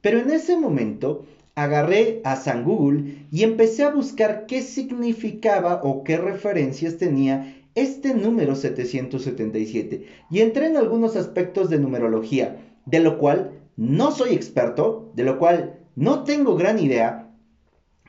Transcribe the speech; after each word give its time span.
Pero 0.01 0.19
en 0.19 0.31
ese 0.31 0.57
momento 0.57 1.25
agarré 1.55 2.21
a 2.23 2.35
San 2.35 2.63
Google 2.63 3.25
y 3.31 3.43
empecé 3.43 3.83
a 3.83 3.93
buscar 3.93 4.45
qué 4.47 4.61
significaba 4.61 5.81
o 5.83 6.03
qué 6.03 6.17
referencias 6.17 6.97
tenía 6.97 7.55
este 7.75 8.13
número 8.13 8.55
777 8.55 10.05
y 10.29 10.41
entré 10.41 10.67
en 10.67 10.77
algunos 10.77 11.15
aspectos 11.15 11.69
de 11.69 11.79
numerología, 11.79 12.57
de 12.85 12.99
lo 12.99 13.17
cual 13.17 13.51
no 13.77 14.11
soy 14.11 14.33
experto, 14.33 15.11
de 15.15 15.23
lo 15.23 15.39
cual 15.39 15.79
no 15.95 16.23
tengo 16.23 16.55
gran 16.55 16.79
idea, 16.79 17.31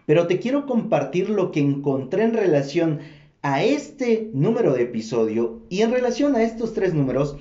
pero 0.06 0.26
te 0.26 0.38
quiero 0.38 0.66
compartir 0.66 1.30
lo 1.30 1.50
que 1.50 1.60
encontré 1.60 2.24
en 2.24 2.34
relación 2.34 3.00
a 3.42 3.62
este 3.62 4.30
número 4.32 4.72
de 4.72 4.82
episodio 4.82 5.62
y 5.68 5.82
en 5.82 5.90
relación 5.90 6.34
a 6.36 6.42
estos 6.42 6.72
tres 6.72 6.94
números 6.94 7.36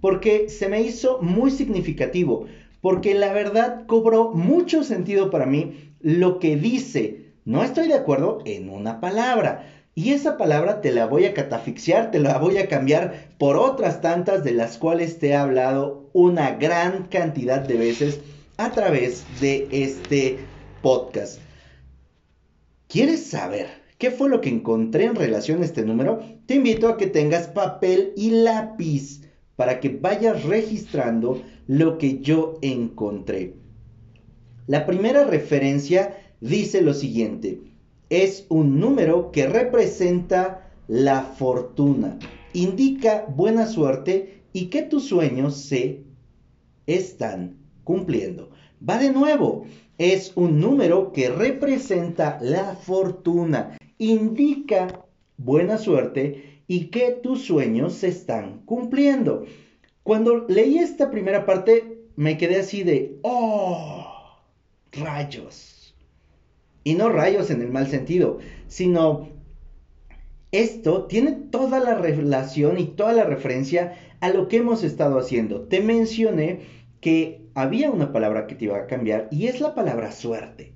porque 0.00 0.48
se 0.48 0.68
me 0.68 0.82
hizo 0.82 1.20
muy 1.20 1.50
significativo, 1.50 2.46
porque 2.80 3.14
la 3.14 3.32
verdad 3.32 3.86
cobró 3.86 4.30
mucho 4.32 4.84
sentido 4.84 5.30
para 5.30 5.46
mí 5.46 5.94
lo 6.00 6.38
que 6.38 6.56
dice. 6.56 7.32
No 7.44 7.62
estoy 7.62 7.88
de 7.88 7.94
acuerdo 7.94 8.40
en 8.44 8.70
una 8.70 9.00
palabra. 9.00 9.66
Y 9.94 10.12
esa 10.12 10.36
palabra 10.36 10.80
te 10.80 10.92
la 10.92 11.06
voy 11.06 11.24
a 11.24 11.34
catafixiar, 11.34 12.12
te 12.12 12.20
la 12.20 12.38
voy 12.38 12.58
a 12.58 12.68
cambiar 12.68 13.30
por 13.36 13.56
otras 13.56 14.00
tantas 14.00 14.44
de 14.44 14.52
las 14.52 14.78
cuales 14.78 15.18
te 15.18 15.30
he 15.30 15.34
hablado 15.34 16.08
una 16.12 16.52
gran 16.52 17.08
cantidad 17.08 17.60
de 17.60 17.76
veces 17.76 18.20
a 18.58 18.70
través 18.70 19.24
de 19.40 19.66
este 19.72 20.38
podcast. 20.82 21.40
¿Quieres 22.86 23.26
saber 23.26 23.66
qué 23.98 24.12
fue 24.12 24.28
lo 24.28 24.40
que 24.40 24.50
encontré 24.50 25.04
en 25.04 25.16
relación 25.16 25.62
a 25.62 25.64
este 25.64 25.84
número? 25.84 26.20
Te 26.46 26.54
invito 26.54 26.88
a 26.88 26.96
que 26.96 27.08
tengas 27.08 27.48
papel 27.48 28.12
y 28.16 28.30
lápiz 28.30 29.22
para 29.56 29.80
que 29.80 29.88
vayas 29.88 30.44
registrando 30.44 31.42
lo 31.68 31.98
que 31.98 32.18
yo 32.20 32.58
encontré. 32.62 33.54
La 34.66 34.86
primera 34.86 35.24
referencia 35.24 36.16
dice 36.40 36.80
lo 36.80 36.94
siguiente, 36.94 37.60
es 38.08 38.46
un 38.48 38.80
número 38.80 39.30
que 39.30 39.46
representa 39.46 40.72
la 40.88 41.22
fortuna, 41.22 42.18
indica 42.54 43.26
buena 43.28 43.66
suerte 43.66 44.40
y 44.54 44.66
que 44.66 44.82
tus 44.82 45.04
sueños 45.04 45.56
se 45.56 46.04
están 46.86 47.58
cumpliendo. 47.84 48.50
Va 48.86 48.98
de 48.98 49.12
nuevo, 49.12 49.66
es 49.98 50.32
un 50.36 50.60
número 50.60 51.12
que 51.12 51.28
representa 51.28 52.38
la 52.40 52.76
fortuna, 52.76 53.76
indica 53.98 55.04
buena 55.36 55.76
suerte 55.76 56.62
y 56.66 56.86
que 56.86 57.10
tus 57.10 57.42
sueños 57.42 57.92
se 57.92 58.08
están 58.08 58.62
cumpliendo. 58.64 59.44
Cuando 60.08 60.46
leí 60.48 60.78
esta 60.78 61.10
primera 61.10 61.44
parte, 61.44 61.98
me 62.16 62.38
quedé 62.38 62.60
así 62.60 62.82
de, 62.82 63.18
oh, 63.20 64.40
rayos. 64.90 65.94
Y 66.82 66.94
no 66.94 67.10
rayos 67.10 67.50
en 67.50 67.60
el 67.60 67.70
mal 67.70 67.88
sentido, 67.88 68.38
sino 68.68 69.28
esto 70.50 71.04
tiene 71.08 71.32
toda 71.32 71.78
la 71.78 71.94
relación 71.94 72.78
y 72.78 72.86
toda 72.86 73.12
la 73.12 73.24
referencia 73.24 73.98
a 74.20 74.30
lo 74.30 74.48
que 74.48 74.56
hemos 74.56 74.82
estado 74.82 75.18
haciendo. 75.18 75.68
Te 75.68 75.82
mencioné 75.82 76.60
que 77.02 77.42
había 77.52 77.90
una 77.90 78.10
palabra 78.10 78.46
que 78.46 78.54
te 78.54 78.64
iba 78.64 78.78
a 78.78 78.86
cambiar 78.86 79.28
y 79.30 79.48
es 79.48 79.60
la 79.60 79.74
palabra 79.74 80.10
suerte. 80.12 80.72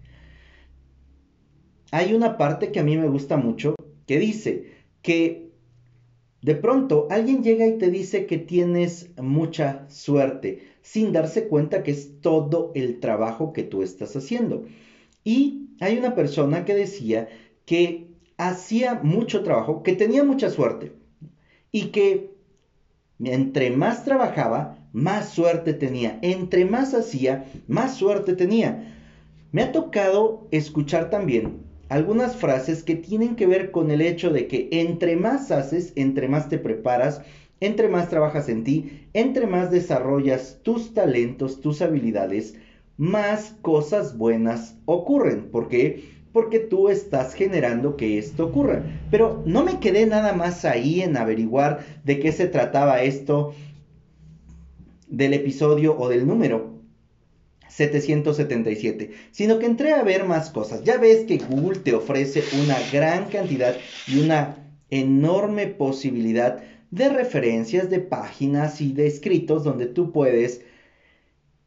Hay 1.90 2.12
una 2.12 2.36
parte 2.36 2.70
que 2.70 2.80
a 2.80 2.84
mí 2.84 2.98
me 2.98 3.08
gusta 3.08 3.38
mucho 3.38 3.76
que 4.06 4.18
dice 4.18 4.74
que 5.00 5.51
de 6.42 6.56
pronto 6.56 7.06
alguien 7.08 7.44
llega 7.44 7.66
y 7.66 7.78
te 7.78 7.90
dice 7.90 8.26
que 8.26 8.36
tienes 8.36 9.10
mucha 9.16 9.88
suerte 9.88 10.64
sin 10.82 11.12
darse 11.12 11.46
cuenta 11.46 11.84
que 11.84 11.92
es 11.92 12.20
todo 12.20 12.72
el 12.74 12.98
trabajo 12.98 13.52
que 13.52 13.62
tú 13.62 13.82
estás 13.82 14.16
haciendo. 14.16 14.64
Y 15.22 15.68
hay 15.80 15.96
una 15.96 16.16
persona 16.16 16.64
que 16.64 16.74
decía 16.74 17.28
que 17.64 18.08
hacía 18.36 19.00
mucho 19.04 19.44
trabajo, 19.44 19.84
que 19.84 19.92
tenía 19.92 20.24
mucha 20.24 20.50
suerte 20.50 20.92
y 21.70 21.86
que 21.86 22.34
entre 23.20 23.70
más 23.70 24.04
trabajaba, 24.04 24.78
más 24.92 25.28
suerte 25.28 25.72
tenía. 25.72 26.18
Entre 26.22 26.64
más 26.64 26.92
hacía, 26.92 27.46
más 27.68 27.94
suerte 27.94 28.34
tenía. 28.34 28.98
Me 29.52 29.62
ha 29.62 29.70
tocado 29.70 30.48
escuchar 30.50 31.08
también 31.08 31.61
algunas 31.92 32.36
frases 32.36 32.82
que 32.82 32.96
tienen 32.96 33.36
que 33.36 33.46
ver 33.46 33.70
con 33.70 33.90
el 33.90 34.00
hecho 34.00 34.30
de 34.30 34.46
que 34.46 34.70
entre 34.72 35.14
más 35.14 35.50
haces, 35.50 35.92
entre 35.94 36.26
más 36.26 36.48
te 36.48 36.56
preparas, 36.56 37.20
entre 37.60 37.88
más 37.88 38.08
trabajas 38.08 38.48
en 38.48 38.64
ti, 38.64 39.08
entre 39.12 39.46
más 39.46 39.70
desarrollas 39.70 40.60
tus 40.62 40.94
talentos, 40.94 41.60
tus 41.60 41.82
habilidades, 41.82 42.54
más 42.96 43.56
cosas 43.60 44.16
buenas 44.16 44.78
ocurren. 44.86 45.50
¿Por 45.50 45.68
qué? 45.68 46.04
Porque 46.32 46.60
tú 46.60 46.88
estás 46.88 47.34
generando 47.34 47.98
que 47.98 48.16
esto 48.16 48.46
ocurra. 48.46 48.82
Pero 49.10 49.42
no 49.44 49.62
me 49.62 49.78
quedé 49.78 50.06
nada 50.06 50.32
más 50.32 50.64
ahí 50.64 51.02
en 51.02 51.18
averiguar 51.18 51.80
de 52.04 52.20
qué 52.20 52.32
se 52.32 52.46
trataba 52.46 53.02
esto 53.02 53.52
del 55.08 55.34
episodio 55.34 55.94
o 55.98 56.08
del 56.08 56.26
número. 56.26 56.72
777, 57.72 59.12
sino 59.30 59.58
que 59.58 59.66
entré 59.66 59.92
a 59.94 60.02
ver 60.02 60.24
más 60.24 60.50
cosas. 60.50 60.84
Ya 60.84 60.98
ves 60.98 61.24
que 61.24 61.38
Google 61.38 61.80
te 61.80 61.94
ofrece 61.94 62.42
una 62.62 62.76
gran 62.92 63.28
cantidad 63.30 63.76
y 64.06 64.20
una 64.20 64.56
enorme 64.90 65.68
posibilidad 65.68 66.62
de 66.90 67.08
referencias, 67.08 67.88
de 67.88 68.00
páginas 68.00 68.82
y 68.82 68.92
de 68.92 69.06
escritos 69.06 69.64
donde 69.64 69.86
tú 69.86 70.12
puedes 70.12 70.60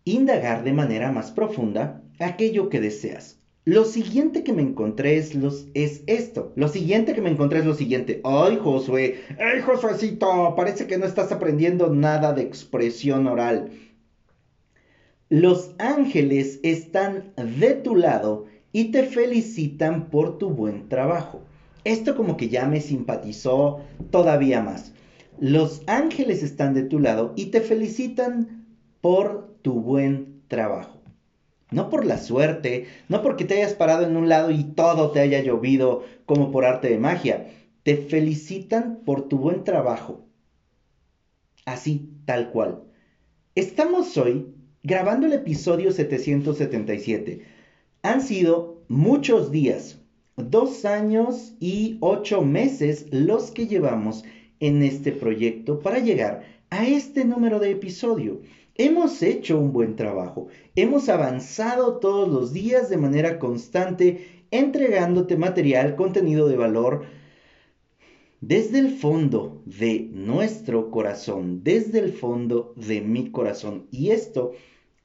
indagar 0.03 0.63
de 0.63 0.73
manera 0.73 1.11
más 1.11 1.31
profunda 1.31 2.03
aquello 2.19 2.69
que 2.69 2.79
deseas. 2.79 3.39
Lo 3.65 3.83
siguiente 3.83 4.43
que 4.43 4.53
me 4.53 4.61
encontré 4.61 5.17
es, 5.17 5.35
es 5.73 6.03
esto. 6.05 6.53
Lo 6.55 6.67
siguiente 6.67 7.13
que 7.13 7.21
me 7.21 7.31
encontré 7.31 7.59
es 7.59 7.65
lo 7.65 7.73
siguiente. 7.73 8.21
Ay, 8.23 8.59
Josué. 8.61 9.21
Ay, 9.39 9.61
Josuecito. 9.61 10.53
Parece 10.55 10.85
que 10.85 10.99
no 10.99 11.05
estás 11.07 11.31
aprendiendo 11.31 11.91
nada 11.91 12.33
de 12.33 12.43
expresión 12.43 13.25
oral. 13.25 13.71
Los 15.29 15.71
ángeles 15.79 16.59
están 16.61 17.33
de 17.35 17.73
tu 17.73 17.95
lado 17.95 18.45
y 18.71 18.91
te 18.91 19.01
felicitan 19.05 20.11
por 20.11 20.37
tu 20.37 20.51
buen 20.51 20.87
trabajo. 20.87 21.41
Esto 21.83 22.15
como 22.15 22.37
que 22.37 22.47
ya 22.47 22.67
me 22.67 22.79
simpatizó 22.79 23.79
todavía 24.11 24.61
más. 24.61 24.93
Los 25.39 25.81
ángeles 25.87 26.43
están 26.43 26.75
de 26.75 26.83
tu 26.83 26.99
lado 26.99 27.33
y 27.35 27.47
te 27.47 27.61
felicitan 27.61 28.67
por 29.01 29.55
tu 29.63 29.81
buen 29.81 30.43
trabajo. 30.47 31.01
No 31.71 31.89
por 31.89 32.05
la 32.05 32.19
suerte, 32.19 32.85
no 33.09 33.23
porque 33.23 33.45
te 33.45 33.55
hayas 33.55 33.73
parado 33.73 34.05
en 34.05 34.17
un 34.17 34.29
lado 34.29 34.51
y 34.51 34.63
todo 34.63 35.09
te 35.09 35.21
haya 35.21 35.39
llovido 35.41 36.03
como 36.27 36.51
por 36.51 36.65
arte 36.65 36.87
de 36.87 36.99
magia. 36.99 37.47
Te 37.81 37.97
felicitan 37.97 38.99
por 39.03 39.27
tu 39.27 39.39
buen 39.39 39.63
trabajo. 39.63 40.27
Así, 41.65 42.11
tal 42.25 42.51
cual. 42.51 42.83
Estamos 43.55 44.15
hoy 44.17 44.54
grabando 44.85 45.25
el 45.25 45.33
episodio 45.33 45.91
777. 45.91 47.41
Han 48.03 48.21
sido 48.21 48.83
muchos 48.87 49.51
días, 49.51 49.99
dos 50.37 50.85
años 50.85 51.55
y 51.59 51.97
ocho 52.01 52.43
meses 52.43 53.07
los 53.09 53.49
que 53.49 53.65
llevamos 53.65 54.23
en 54.59 54.83
este 54.83 55.11
proyecto 55.11 55.79
para 55.79 55.97
llegar 55.97 56.43
a 56.69 56.85
este 56.85 57.25
número 57.25 57.57
de 57.57 57.71
episodio. 57.71 58.41
Hemos 58.75 59.23
hecho 59.23 59.57
un 59.57 59.73
buen 59.73 59.95
trabajo, 59.95 60.49
hemos 60.75 61.09
avanzado 61.09 61.97
todos 61.97 62.29
los 62.29 62.53
días 62.53 62.87
de 62.87 62.97
manera 62.97 63.39
constante, 63.39 64.43
entregándote 64.51 65.35
material, 65.35 65.95
contenido 65.95 66.47
de 66.47 66.57
valor, 66.57 67.05
desde 68.39 68.77
el 68.77 68.91
fondo 68.91 69.63
de 69.65 70.11
nuestro 70.13 70.91
corazón, 70.91 71.63
desde 71.63 71.97
el 71.97 72.13
fondo 72.13 72.75
de 72.75 73.01
mi 73.01 73.31
corazón. 73.31 73.87
Y 73.89 74.11
esto 74.11 74.51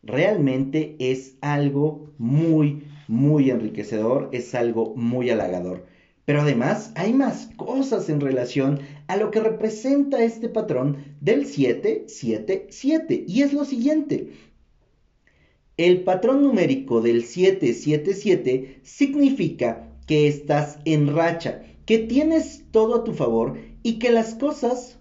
realmente 0.03 0.97
es 0.99 1.37
algo 1.41 2.13
muy, 2.19 2.85
muy 3.09 3.51
enriquecedor, 3.51 4.29
es 4.33 4.55
algo 4.55 4.95
muy 4.97 5.31
halagador. 5.31 5.87
Pero 6.25 6.43
además 6.43 6.93
hay 6.95 7.13
más 7.13 7.51
cosas 7.57 8.09
en 8.09 8.21
relación 8.21 8.81
a 9.09 9.17
lo 9.17 9.31
que 9.31 9.41
representa 9.41 10.23
este 10.23 10.49
patrón 10.49 11.17
del 11.21 11.47
777. 11.47 13.25
Y 13.27 13.43
es 13.43 13.53
lo 13.53 13.65
siguiente. 13.65 14.31
El 15.77 16.05
patrón 16.05 16.43
numérico 16.43 17.01
del 17.01 17.25
777 17.25 18.81
significa 18.83 19.89
que 20.07 20.29
estás 20.29 20.79
en 20.85 21.15
racha, 21.15 21.63
que 21.87 21.99
tienes 21.99 22.65
todo 22.71 22.97
a 22.97 23.05
tu 23.05 23.13
favor 23.13 23.59
y 23.83 23.99
que 23.99 24.11
las 24.11 24.35
cosas 24.35 24.99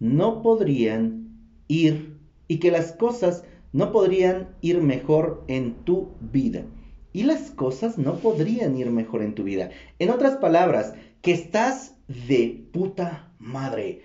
no 0.00 0.42
podrían 0.42 1.28
ir 1.68 2.16
y 2.48 2.58
que 2.58 2.70
las 2.70 2.92
cosas 2.92 3.44
no 3.74 3.90
podrían 3.90 4.54
ir 4.60 4.80
mejor 4.80 5.42
en 5.48 5.74
tu 5.84 6.12
vida 6.20 6.64
y 7.12 7.24
las 7.24 7.50
cosas 7.50 7.98
no 7.98 8.14
podrían 8.16 8.76
ir 8.76 8.90
mejor 8.90 9.22
en 9.22 9.34
tu 9.34 9.42
vida. 9.42 9.70
En 9.98 10.10
otras 10.10 10.36
palabras, 10.36 10.94
que 11.22 11.32
estás 11.32 11.96
de 12.06 12.66
puta 12.72 13.32
madre. 13.38 14.02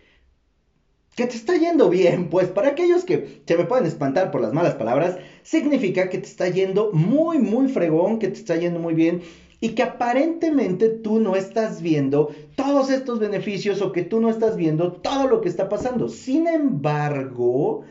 Que 1.16 1.28
te 1.28 1.36
está 1.36 1.56
yendo 1.56 1.90
bien, 1.90 2.30
pues 2.30 2.48
para 2.48 2.70
aquellos 2.70 3.04
que 3.04 3.42
se 3.46 3.58
me 3.58 3.66
pueden 3.66 3.86
espantar 3.86 4.32
por 4.32 4.42
las 4.42 4.54
malas 4.54 4.74
palabras, 4.74 5.18
significa 5.44 6.10
que 6.10 6.18
te 6.18 6.28
está 6.28 6.48
yendo 6.50 6.92
muy, 6.92 7.38
muy 7.38 7.68
fregón, 7.68 8.18
que 8.18 8.30
te 8.30 8.40
está 8.40 8.56
yendo 8.56 8.80
muy 8.80 8.96
bien 8.96 9.22
y 9.62 9.70
que 9.70 9.84
aparentemente 9.84 10.90
tú 10.90 11.20
no 11.20 11.36
estás 11.36 11.82
viendo 11.84 12.30
todos 12.56 12.90
estos 12.90 13.20
beneficios 13.20 13.84
o 13.84 13.92
que 13.92 14.02
tú 14.02 14.20
no 14.20 14.30
estás 14.30 14.56
viendo 14.56 14.94
todo 14.94 15.28
lo 15.28 15.42
que 15.42 15.50
está 15.50 15.70
pasando. 15.70 16.10
Sin 16.10 16.48
embargo, 16.48 17.84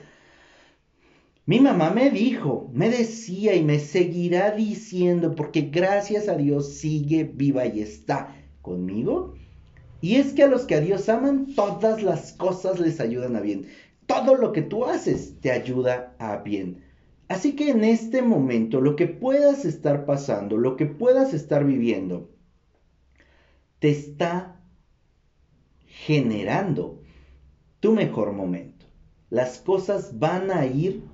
mi 1.48 1.60
mamá 1.60 1.88
me 1.88 2.10
dijo, 2.10 2.68
me 2.74 2.90
decía 2.90 3.54
y 3.54 3.64
me 3.64 3.78
seguirá 3.78 4.50
diciendo, 4.50 5.34
porque 5.34 5.62
gracias 5.62 6.28
a 6.28 6.36
Dios 6.36 6.74
sigue 6.74 7.24
viva 7.24 7.64
y 7.64 7.80
está 7.80 8.36
conmigo. 8.60 9.34
Y 10.02 10.16
es 10.16 10.34
que 10.34 10.42
a 10.42 10.46
los 10.46 10.66
que 10.66 10.74
a 10.74 10.80
Dios 10.80 11.08
aman, 11.08 11.54
todas 11.54 12.02
las 12.02 12.34
cosas 12.34 12.78
les 12.78 13.00
ayudan 13.00 13.34
a 13.34 13.40
bien. 13.40 13.66
Todo 14.04 14.34
lo 14.34 14.52
que 14.52 14.60
tú 14.60 14.84
haces 14.84 15.40
te 15.40 15.50
ayuda 15.50 16.14
a 16.18 16.36
bien. 16.36 16.84
Así 17.28 17.56
que 17.56 17.70
en 17.70 17.82
este 17.82 18.20
momento, 18.20 18.82
lo 18.82 18.94
que 18.94 19.06
puedas 19.06 19.64
estar 19.64 20.04
pasando, 20.04 20.58
lo 20.58 20.76
que 20.76 20.84
puedas 20.84 21.32
estar 21.32 21.64
viviendo, 21.64 22.28
te 23.78 23.88
está 23.88 24.60
generando 25.86 27.00
tu 27.80 27.94
mejor 27.94 28.32
momento. 28.32 28.84
Las 29.30 29.56
cosas 29.60 30.18
van 30.18 30.50
a 30.50 30.66
ir 30.66 31.07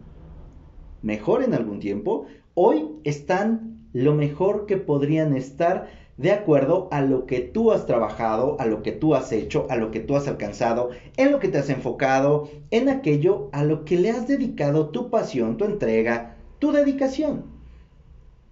mejor 1.05 1.45
en 1.45 1.55
algún 1.55 1.79
tiempo, 1.79 2.27
hoy 2.55 2.87
están 3.05 3.79
lo 3.93 4.15
mejor 4.15 4.67
que 4.67 4.79
podrían 4.79 5.37
estar 5.37 5.89
de 6.17 6.33
acuerdo 6.33 6.89
a 6.93 7.01
lo 7.01 7.27
que 7.27 7.41
tú 7.41 7.73
has 7.73 7.87
trabajado, 7.87 8.57
a 8.59 8.67
lo 8.67 8.83
que 8.83 8.93
tú 8.93 9.15
has 9.15 9.33
hecho, 9.33 9.67
a 9.69 9.77
lo 9.77 9.91
que 9.91 10.01
tú 10.01 10.17
has 10.17 10.29
alcanzado, 10.29 10.91
en 11.17 11.33
lo 11.33 11.41
que 11.41 11.49
te 11.49 11.59
has 11.59 11.69
enfocado, 11.71 12.49
en 12.71 12.89
aquello 12.89 13.51
a 13.53 13.65
lo 13.65 13.85
que 13.85 13.99
le 13.99 14.11
has 14.11 14.27
dedicado 14.27 14.89
tu 14.89 15.11
pasión, 15.11 15.57
tu 15.57 15.65
entrega, 15.65 16.37
tu 16.59 16.73
dedicación. 16.73 17.45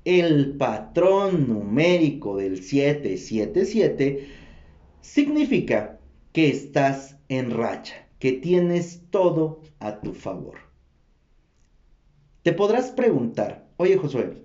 El 0.04 0.56
patrón 0.56 1.48
numérico 1.48 2.36
del 2.36 2.62
777 2.62 4.26
significa 5.00 6.00
que 6.32 6.50
estás 6.50 7.16
en 7.28 7.50
racha, 7.50 7.94
que 8.18 8.32
tienes 8.32 9.02
todo 9.10 9.60
a 9.78 10.00
tu 10.00 10.12
favor. 10.12 10.71
Te 12.42 12.52
podrás 12.52 12.90
preguntar, 12.90 13.68
oye 13.76 13.96
Josué, 13.96 14.42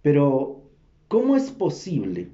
pero 0.00 0.70
¿cómo 1.08 1.34
es 1.34 1.50
posible 1.50 2.30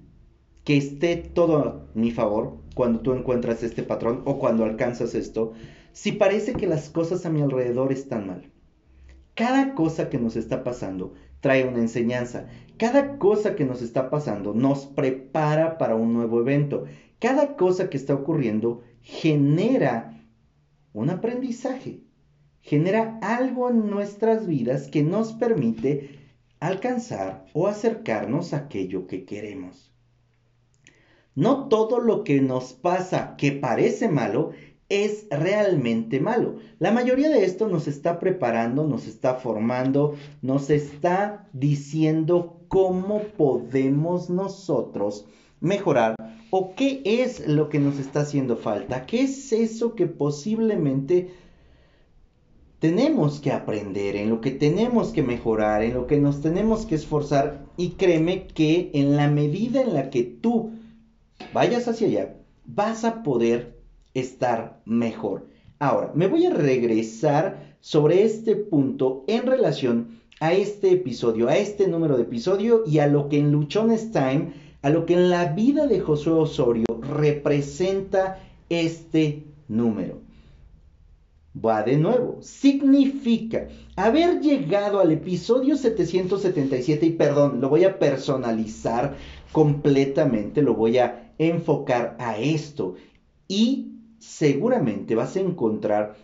que 0.65 0.77
esté 0.77 1.17
todo 1.17 1.57
a 1.57 1.87
mi 1.95 2.11
favor 2.11 2.59
cuando 2.75 3.01
tú 3.01 3.15
encuentras 3.15 3.63
este 3.63 3.83
patrón 3.83 4.21
o 4.27 4.39
cuando 4.39 4.65
alcanzas 4.65 5.15
esto, 5.15 5.55
si 5.93 6.13
parece 6.13 6.53
que 6.53 6.67
las 6.67 6.91
cosas 6.91 7.25
a 7.25 7.31
mi 7.31 7.41
alrededor 7.41 7.91
están 7.91 8.27
mal? 8.27 8.53
Cada 9.35 9.75
cosa 9.75 10.11
que 10.11 10.19
nos 10.19 10.37
está 10.37 10.63
pasando 10.63 11.15
trae 11.41 11.67
una 11.67 11.79
enseñanza. 11.79 12.47
Cada 12.77 13.17
cosa 13.17 13.57
que 13.57 13.65
nos 13.65 13.81
está 13.81 14.11
pasando 14.11 14.53
nos 14.53 14.85
prepara 14.85 15.79
para 15.79 15.95
un 15.95 16.13
nuevo 16.13 16.39
evento. 16.39 16.85
Cada 17.19 17.57
cosa 17.57 17.89
que 17.89 17.97
está 17.97 18.13
ocurriendo 18.13 18.83
genera 19.01 20.23
un 20.93 21.09
aprendizaje 21.09 22.03
genera 22.69 23.19
algo 23.23 23.71
en 23.71 23.89
nuestras 23.89 24.47
vidas 24.47 24.89
que 24.89 25.03
nos 25.03 25.33
permite 25.33 26.19
alcanzar 26.61 27.47
o 27.55 27.67
acercarnos 27.67 28.53
a 28.53 28.59
aquello 28.59 29.07
que 29.07 29.25
queremos. 29.25 29.91
No 31.35 31.69
todo 31.69 31.99
lo 31.99 32.25
que 32.25 32.43
nos 32.43 32.75
pasa 32.75 33.37
que 33.39 33.53
parece 33.53 34.11
malo 34.11 34.51
es 34.91 35.27
realmente 35.31 36.21
malo. 36.21 36.57
La 36.79 36.91
mayoría 36.91 37.31
de 37.31 37.47
esto 37.47 37.69
nos 37.69 37.89
está 37.89 38.19
preparando, 38.19 38.87
nos 38.87 39.07
está 39.07 39.37
formando, 39.37 40.17
nos 40.43 40.69
está 40.69 41.49
diciendo 41.55 42.61
cómo 42.69 43.23
podemos 43.23 44.29
nosotros 44.29 45.25
mejorar 45.61 46.17
o 46.51 46.75
qué 46.75 47.01
es 47.03 47.47
lo 47.49 47.71
que 47.71 47.79
nos 47.79 47.99
está 47.99 48.21
haciendo 48.21 48.57
falta, 48.57 49.07
qué 49.07 49.23
es 49.23 49.53
eso 49.53 49.95
que 49.95 50.07
posiblemente 50.07 51.31
tenemos 52.79 53.41
que 53.41 53.51
aprender, 53.51 54.15
en 54.17 54.31
lo 54.31 54.41
que 54.41 54.53
tenemos 54.53 55.09
que 55.09 55.23
mejorar, 55.23 55.83
en 55.83 55.95
lo 55.95 56.07
que 56.07 56.19
nos 56.19 56.41
tenemos 56.41 56.87
que 56.87 56.95
esforzar 56.95 57.67
y 57.77 57.91
créeme 57.91 58.47
que 58.47 58.91
en 58.95 59.17
la 59.17 59.29
medida 59.29 59.83
en 59.83 59.95
la 59.95 60.11
que 60.11 60.23
tú 60.23 60.71
vayas 61.53 61.89
hacia 61.89 62.07
allá, 62.07 62.37
vas 62.67 63.05
a 63.05 63.23
poder 63.23 63.79
estar 64.15 64.81
mejor. 64.85 65.47
Ahora, 65.81 66.13
me 66.15 66.29
voy 66.29 66.47
a 66.47 66.51
regresar 66.51 67.77
sobre 67.81 68.23
este 68.23 68.55
punto 68.55 69.25
en 69.27 69.47
relación 69.47 70.21
a 70.41 70.53
este 70.53 70.93
episodio, 70.93 71.49
a 71.49 71.57
este 71.57 71.89
número 71.89 72.17
de 72.17 72.23
episodio 72.23 72.85
y 72.87 73.01
a 73.01 73.09
lo 73.09 73.29
que 73.29 73.39
en 73.39 73.51
Luchones 73.51 74.13
Time, 74.13 74.53
a 74.83 74.91
lo 74.91 75.05
que 75.05 75.15
en 75.15 75.31
la 75.31 75.53
vida 75.53 75.89
de 75.89 76.01
Josué 76.01 76.35
Osorio 76.35 76.85
representa 77.01 78.39
este 78.69 79.45
número 79.67 80.28
va 81.65 81.83
de 81.83 81.97
nuevo. 81.97 82.39
Significa 82.41 83.69
haber 83.97 84.41
llegado 84.41 85.01
al 85.01 85.13
episodio 85.13 85.77
777 85.77 87.07
y 87.07 87.11
perdón, 87.11 87.61
lo 87.61 87.69
voy 87.69 87.85
a 87.85 87.99
personalizar 87.99 89.17
completamente, 89.53 90.63
lo 90.63 90.75
voy 90.75 90.99
a 90.99 91.33
enfocar 91.39 92.17
a 92.19 92.39
esto 92.39 92.95
y 93.47 93.93
seguramente 94.19 95.15
vas 95.15 95.37
a 95.37 95.41
encontrar 95.41 96.17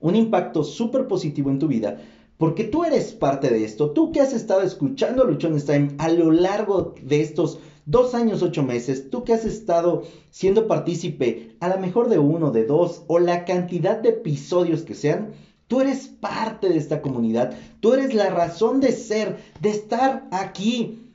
un 0.00 0.14
impacto 0.14 0.62
súper 0.62 1.08
positivo 1.08 1.50
en 1.50 1.58
tu 1.58 1.66
vida 1.66 1.98
porque 2.38 2.62
tú 2.62 2.84
eres 2.84 3.12
parte 3.12 3.50
de 3.50 3.64
esto. 3.64 3.90
Tú 3.90 4.12
que 4.12 4.20
has 4.20 4.32
estado 4.32 4.62
escuchando 4.62 5.24
Luchones 5.24 5.66
Time 5.66 5.88
a 5.98 6.08
lo 6.08 6.30
largo 6.30 6.94
de 7.02 7.20
estos 7.20 7.58
dos 7.88 8.14
años, 8.14 8.42
ocho 8.42 8.62
meses, 8.62 9.08
tú 9.08 9.24
que 9.24 9.32
has 9.32 9.46
estado 9.46 10.02
siendo 10.30 10.66
partícipe 10.66 11.56
a 11.58 11.68
lo 11.70 11.78
mejor 11.78 12.10
de 12.10 12.18
uno, 12.18 12.50
de 12.50 12.66
dos 12.66 13.02
o 13.06 13.18
la 13.18 13.46
cantidad 13.46 13.96
de 13.96 14.10
episodios 14.10 14.82
que 14.82 14.94
sean, 14.94 15.32
tú 15.68 15.80
eres 15.80 16.06
parte 16.06 16.68
de 16.68 16.76
esta 16.76 17.00
comunidad, 17.00 17.56
tú 17.80 17.94
eres 17.94 18.12
la 18.12 18.28
razón 18.28 18.80
de 18.80 18.92
ser, 18.92 19.38
de 19.62 19.70
estar 19.70 20.28
aquí 20.32 21.14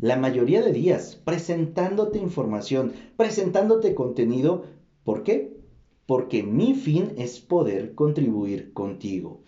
la 0.00 0.16
mayoría 0.16 0.62
de 0.62 0.72
días 0.72 1.14
presentándote 1.24 2.18
información, 2.18 2.92
presentándote 3.16 3.94
contenido. 3.94 4.64
¿Por 5.04 5.22
qué? 5.22 5.60
Porque 6.06 6.42
mi 6.42 6.74
fin 6.74 7.12
es 7.18 7.38
poder 7.38 7.94
contribuir 7.94 8.72
contigo. 8.72 9.42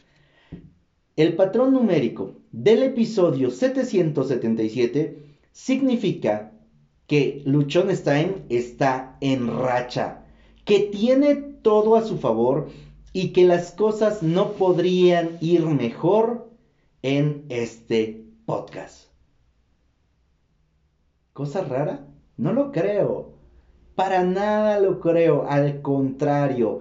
El 1.16 1.34
patrón 1.34 1.72
numérico 1.72 2.36
del 2.52 2.84
episodio 2.84 3.50
777 3.50 5.22
significa 5.50 6.51
que 7.12 7.42
Luchón 7.44 7.90
está 7.90 9.18
en 9.20 9.58
racha, 9.58 10.24
que 10.64 10.78
tiene 10.78 11.34
todo 11.34 11.96
a 11.96 12.00
su 12.00 12.16
favor 12.16 12.70
y 13.12 13.34
que 13.34 13.44
las 13.44 13.72
cosas 13.72 14.22
no 14.22 14.52
podrían 14.52 15.36
ir 15.42 15.66
mejor 15.66 16.48
en 17.02 17.44
este 17.50 18.24
podcast. 18.46 19.08
¿Cosa 21.34 21.60
rara? 21.60 22.06
No 22.38 22.54
lo 22.54 22.72
creo. 22.72 23.34
Para 23.94 24.24
nada 24.24 24.80
lo 24.80 24.98
creo. 24.98 25.44
Al 25.46 25.82
contrario. 25.82 26.80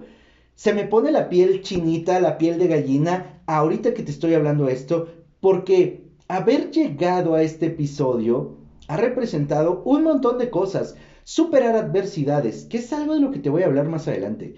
Se 0.54 0.72
me 0.72 0.84
pone 0.84 1.12
la 1.12 1.28
piel 1.28 1.60
chinita, 1.60 2.20
la 2.20 2.38
piel 2.38 2.58
de 2.58 2.68
gallina, 2.68 3.42
ahorita 3.44 3.92
que 3.92 4.02
te 4.02 4.10
estoy 4.12 4.32
hablando 4.32 4.70
esto, 4.70 5.08
porque 5.40 6.06
haber 6.26 6.70
llegado 6.70 7.34
a 7.34 7.42
este 7.42 7.66
episodio 7.66 8.61
ha 8.92 8.96
representado 8.98 9.82
un 9.86 10.02
montón 10.02 10.36
de 10.36 10.50
cosas. 10.50 10.96
Superar 11.24 11.76
adversidades, 11.76 12.66
que 12.66 12.76
es 12.76 12.92
algo 12.92 13.14
de 13.14 13.20
lo 13.20 13.30
que 13.30 13.38
te 13.38 13.48
voy 13.48 13.62
a 13.62 13.66
hablar 13.66 13.88
más 13.88 14.06
adelante. 14.06 14.56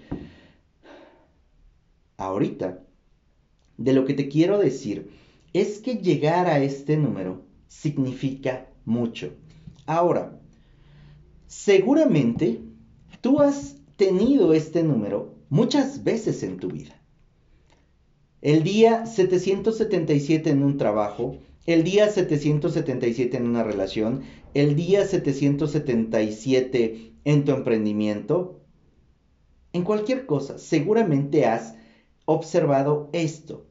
Ahorita, 2.17 2.83
de 3.77 3.93
lo 3.93 4.03
que 4.03 4.13
te 4.13 4.27
quiero 4.27 4.59
decir 4.59 5.09
es 5.53 5.79
que 5.79 5.95
llegar 5.95 6.47
a 6.47 6.59
este 6.59 6.97
número 6.97 7.43
significa 7.69 8.67
mucho. 8.83 9.31
Ahora, 9.85 10.37
seguramente 11.47 12.59
tú 13.21 13.39
has 13.39 13.77
tenido 13.95 14.53
este 14.53 14.83
número 14.83 15.33
muchas 15.49 16.03
veces 16.03 16.43
en 16.43 16.57
tu 16.57 16.67
vida. 16.67 17.01
El 18.41 18.63
día 18.63 19.05
777 19.05 20.49
en 20.49 20.61
un 20.61 20.77
trabajo, 20.77 21.37
el 21.65 21.83
día 21.83 22.09
777 22.09 23.37
en 23.37 23.47
una 23.47 23.63
relación, 23.63 24.21
el 24.53 24.75
día 24.75 25.03
777 25.05 27.13
en 27.23 27.43
tu 27.43 27.51
emprendimiento, 27.51 28.61
en 29.73 29.83
cualquier 29.83 30.27
cosa, 30.27 30.59
seguramente 30.59 31.45
has 31.45 31.75
observado 32.25 33.09
esto. 33.13 33.65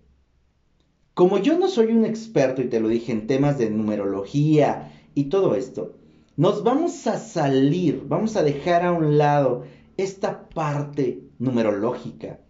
Como 1.14 1.38
yo 1.38 1.58
no 1.58 1.68
soy 1.68 1.92
un 1.92 2.04
experto 2.04 2.62
y 2.62 2.68
te 2.68 2.80
lo 2.80 2.88
dije 2.88 3.12
en 3.12 3.28
temas 3.28 3.58
de 3.58 3.70
numerología 3.70 4.92
y 5.14 5.24
todo 5.24 5.54
esto, 5.54 5.94
nos 6.36 6.64
vamos 6.64 7.06
a 7.06 7.18
salir, 7.18 8.02
vamos 8.08 8.34
a 8.34 8.42
dejar 8.42 8.84
a 8.84 8.90
un 8.90 9.18
lado 9.18 9.62
esta 9.96 10.48
parte 10.48 11.22
numerológica 11.38 12.40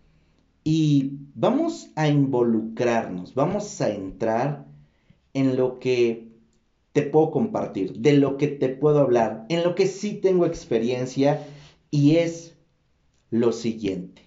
y 0.64 1.18
vamos 1.34 1.90
a 1.94 2.08
involucrarnos, 2.08 3.34
vamos 3.34 3.78
a 3.82 3.90
entrar 3.90 4.64
en 5.34 5.56
lo 5.56 5.78
que 5.78 6.28
te 6.92 7.02
puedo 7.02 7.30
compartir, 7.30 7.98
de 7.98 8.14
lo 8.14 8.38
que 8.38 8.46
te 8.46 8.68
puedo 8.68 9.00
hablar, 9.00 9.46
en 9.48 9.64
lo 9.64 9.74
que 9.74 9.86
sí 9.86 10.14
tengo 10.14 10.46
experiencia 10.46 11.44
y 11.90 12.16
es 12.16 12.56
lo 13.30 13.52
siguiente. 13.52 14.22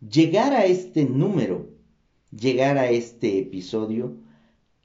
Llegar 0.00 0.54
a 0.54 0.64
este 0.64 1.04
número, 1.04 1.68
llegar 2.30 2.78
a 2.78 2.90
este 2.90 3.38
episodio, 3.38 4.16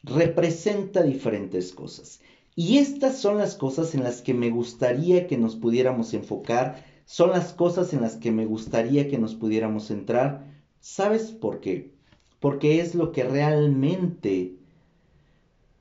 representa 0.04 1.04
diferentes 1.04 1.74
cosas. 1.74 2.22
Y 2.56 2.78
estas 2.78 3.18
son 3.18 3.38
las 3.38 3.56
cosas 3.56 3.96
en 3.96 4.04
las 4.04 4.22
que 4.22 4.34
me 4.34 4.50
gustaría 4.50 5.28
que 5.28 5.38
nos 5.38 5.56
pudiéramos 5.56 6.14
enfocar, 6.14 6.84
son 7.06 7.32
las 7.32 7.54
cosas 7.54 7.94
en 7.94 8.02
las 8.02 8.18
que 8.18 8.32
me 8.32 8.46
gustaría 8.46 9.08
que 9.08 9.18
nos 9.18 9.36
pudiéramos 9.36 9.88
centrar. 9.88 10.46
¿Sabes 10.80 11.32
por 11.32 11.60
qué? 11.60 11.99
Porque 12.40 12.80
es 12.80 12.96
lo 12.96 13.12
que 13.12 13.24
realmente 13.24 14.54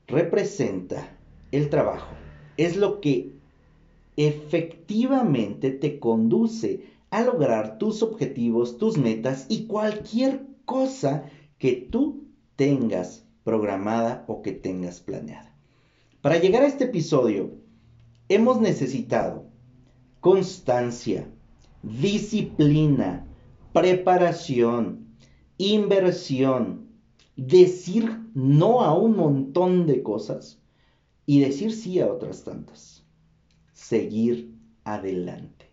representa 0.07 1.15
el 1.51 1.69
trabajo, 1.69 2.09
es 2.57 2.75
lo 2.75 2.99
que 2.99 3.31
efectivamente 4.17 5.71
te 5.71 5.99
conduce 5.99 6.83
a 7.09 7.23
lograr 7.23 7.77
tus 7.77 8.03
objetivos, 8.03 8.77
tus 8.77 8.97
metas 8.97 9.45
y 9.49 9.65
cualquier 9.65 10.45
cosa 10.65 11.23
que 11.57 11.73
tú 11.73 12.25
tengas 12.55 13.25
programada 13.43 14.25
o 14.27 14.41
que 14.41 14.51
tengas 14.51 14.99
planeada. 14.99 15.55
Para 16.21 16.37
llegar 16.37 16.63
a 16.63 16.67
este 16.67 16.83
episodio, 16.83 17.51
hemos 18.27 18.59
necesitado 18.59 19.45
constancia, 20.19 21.27
disciplina, 21.81 23.25
preparación, 23.71 25.08
inversión, 25.59 26.87
decir 27.35 28.17
no 28.33 28.81
a 28.81 28.97
un 28.97 29.15
montón 29.15 29.85
de 29.85 30.01
cosas 30.01 30.59
y 31.25 31.41
decir 31.41 31.73
sí 31.73 31.99
a 31.99 32.11
otras 32.11 32.43
tantas. 32.43 33.03
Seguir 33.73 34.55
adelante. 34.83 35.69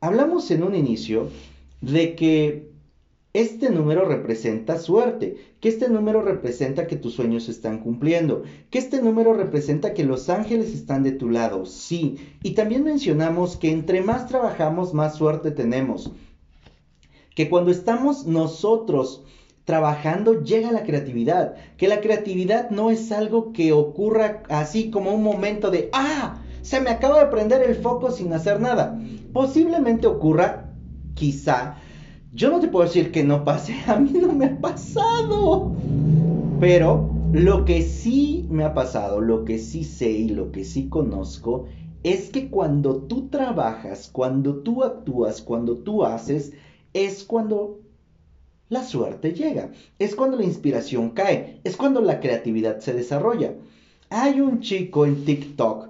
Hablamos 0.00 0.50
en 0.52 0.62
un 0.62 0.76
inicio 0.76 1.28
de 1.80 2.14
que 2.14 2.70
este 3.32 3.70
número 3.70 4.04
representa 4.04 4.78
suerte, 4.78 5.36
que 5.60 5.68
este 5.68 5.88
número 5.88 6.22
representa 6.22 6.86
que 6.86 6.96
tus 6.96 7.14
sueños 7.14 7.44
se 7.44 7.52
están 7.52 7.78
cumpliendo, 7.80 8.42
que 8.70 8.78
este 8.78 9.02
número 9.02 9.32
representa 9.32 9.94
que 9.94 10.04
los 10.04 10.28
ángeles 10.28 10.74
están 10.74 11.02
de 11.02 11.12
tu 11.12 11.30
lado, 11.30 11.64
sí. 11.64 12.16
Y 12.42 12.52
también 12.52 12.84
mencionamos 12.84 13.56
que 13.56 13.70
entre 13.70 14.02
más 14.02 14.26
trabajamos, 14.26 14.92
más 14.92 15.16
suerte 15.16 15.50
tenemos 15.50 16.12
que 17.38 17.48
cuando 17.48 17.70
estamos 17.70 18.26
nosotros 18.26 19.22
trabajando 19.64 20.42
llega 20.42 20.72
la 20.72 20.82
creatividad, 20.82 21.54
que 21.76 21.86
la 21.86 22.00
creatividad 22.00 22.70
no 22.70 22.90
es 22.90 23.12
algo 23.12 23.52
que 23.52 23.70
ocurra 23.70 24.42
así 24.48 24.90
como 24.90 25.14
un 25.14 25.22
momento 25.22 25.70
de, 25.70 25.88
ah, 25.92 26.40
se 26.62 26.80
me 26.80 26.90
acaba 26.90 27.20
de 27.20 27.30
prender 27.30 27.62
el 27.62 27.76
foco 27.76 28.10
sin 28.10 28.32
hacer 28.32 28.60
nada. 28.60 29.00
Posiblemente 29.32 30.08
ocurra, 30.08 30.72
quizá, 31.14 31.76
yo 32.32 32.50
no 32.50 32.58
te 32.58 32.66
puedo 32.66 32.86
decir 32.86 33.12
que 33.12 33.22
no 33.22 33.44
pase, 33.44 33.76
a 33.86 33.94
mí 33.94 34.10
no 34.14 34.32
me 34.32 34.46
ha 34.46 34.60
pasado, 34.60 35.76
pero 36.58 37.08
lo 37.30 37.64
que 37.64 37.82
sí 37.82 38.48
me 38.50 38.64
ha 38.64 38.74
pasado, 38.74 39.20
lo 39.20 39.44
que 39.44 39.60
sí 39.60 39.84
sé 39.84 40.10
y 40.10 40.28
lo 40.30 40.50
que 40.50 40.64
sí 40.64 40.88
conozco, 40.88 41.66
es 42.02 42.30
que 42.30 42.50
cuando 42.50 43.02
tú 43.02 43.28
trabajas, 43.28 44.10
cuando 44.12 44.56
tú 44.56 44.82
actúas, 44.82 45.40
cuando 45.40 45.76
tú 45.76 46.04
haces, 46.04 46.52
es 46.92 47.24
cuando 47.24 47.80
la 48.68 48.84
suerte 48.84 49.32
llega, 49.32 49.72
es 49.98 50.14
cuando 50.14 50.36
la 50.36 50.44
inspiración 50.44 51.10
cae, 51.10 51.60
es 51.64 51.76
cuando 51.76 52.00
la 52.00 52.20
creatividad 52.20 52.80
se 52.80 52.92
desarrolla. 52.92 53.54
Hay 54.10 54.40
un 54.40 54.60
chico 54.60 55.06
en 55.06 55.24
TikTok, 55.24 55.88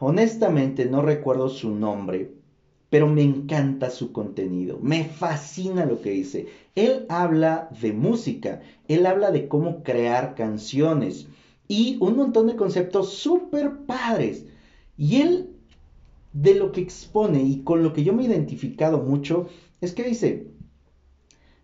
honestamente 0.00 0.86
no 0.86 1.02
recuerdo 1.02 1.48
su 1.48 1.70
nombre, 1.70 2.32
pero 2.88 3.06
me 3.06 3.22
encanta 3.22 3.88
su 3.90 4.12
contenido, 4.12 4.78
me 4.82 5.04
fascina 5.04 5.86
lo 5.86 6.00
que 6.00 6.10
dice. 6.10 6.48
Él 6.74 7.06
habla 7.08 7.68
de 7.80 7.92
música, 7.92 8.62
él 8.88 9.06
habla 9.06 9.30
de 9.30 9.46
cómo 9.46 9.82
crear 9.82 10.34
canciones 10.34 11.28
y 11.68 11.98
un 12.00 12.16
montón 12.16 12.48
de 12.48 12.56
conceptos 12.56 13.14
súper 13.14 13.86
padres. 13.86 14.44
Y 14.98 15.20
él, 15.20 15.50
de 16.32 16.54
lo 16.54 16.72
que 16.72 16.80
expone 16.80 17.42
y 17.42 17.62
con 17.62 17.84
lo 17.84 17.92
que 17.92 18.02
yo 18.02 18.12
me 18.12 18.24
he 18.24 18.26
identificado 18.26 18.98
mucho, 18.98 19.46
es 19.80 19.92
que 19.92 20.04
dice, 20.04 20.46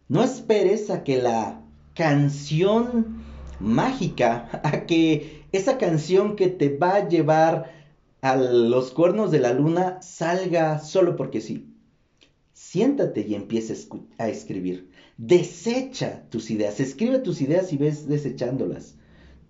no 0.08 0.22
esperes 0.22 0.90
a 0.90 1.04
que 1.04 1.20
la 1.20 1.62
canción 1.94 3.24
mágica, 3.60 4.60
a 4.62 4.86
que 4.86 5.44
esa 5.52 5.78
canción 5.78 6.36
que 6.36 6.48
te 6.48 6.76
va 6.76 6.96
a 6.96 7.08
llevar 7.08 7.72
a 8.20 8.36
los 8.36 8.90
cuernos 8.90 9.30
de 9.30 9.40
la 9.40 9.52
luna 9.52 10.00
salga 10.02 10.78
solo 10.78 11.16
porque 11.16 11.40
sí. 11.40 11.72
Siéntate 12.52 13.26
y 13.26 13.34
empieza 13.34 13.74
a 14.18 14.28
escribir. 14.28 14.90
Desecha 15.18 16.24
tus 16.30 16.50
ideas. 16.50 16.80
Escribe 16.80 17.18
tus 17.18 17.40
ideas 17.40 17.72
y 17.72 17.76
ves 17.76 18.08
desechándolas. 18.08 18.96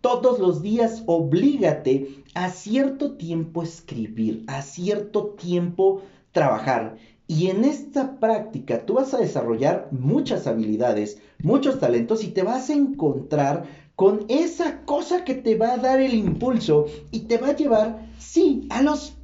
Todos 0.01 0.39
los 0.39 0.63
días 0.63 1.03
oblígate 1.07 2.23
a 2.35 2.51
cierto 2.51 3.17
tiempo 3.17 3.63
escribir, 3.63 4.45
a 4.47 4.63
cierto 4.63 5.31
tiempo 5.31 6.03
trabajar 6.33 6.97
Y 7.29 7.49
en 7.49 7.65
esta 7.65 8.21
práctica 8.21 8.87
tú 8.87 8.95
vas 8.95 9.13
a 9.13 9.19
desarrollar 9.19 9.89
muchas 9.91 10.47
habilidades, 10.47 11.21
muchos 11.43 11.81
talentos 11.81 12.23
y 12.23 12.29
te 12.29 12.43
vas 12.43 12.71
a 12.71 12.75
encontrar 12.75 13.65
con 13.97 14.27
esa 14.29 14.85
cosa 14.85 15.25
que 15.25 15.35
te 15.35 15.57
va 15.57 15.73
a 15.73 15.79
dar 15.79 16.01
el 16.01 16.15
impulso 16.15 16.87
y 17.11 17.21
te 17.21 17.39
va 17.39 17.49
a 17.49 17.57
llevar, 17.57 18.07
sí, 18.19 18.67
a 18.71 18.83
los 18.83 19.17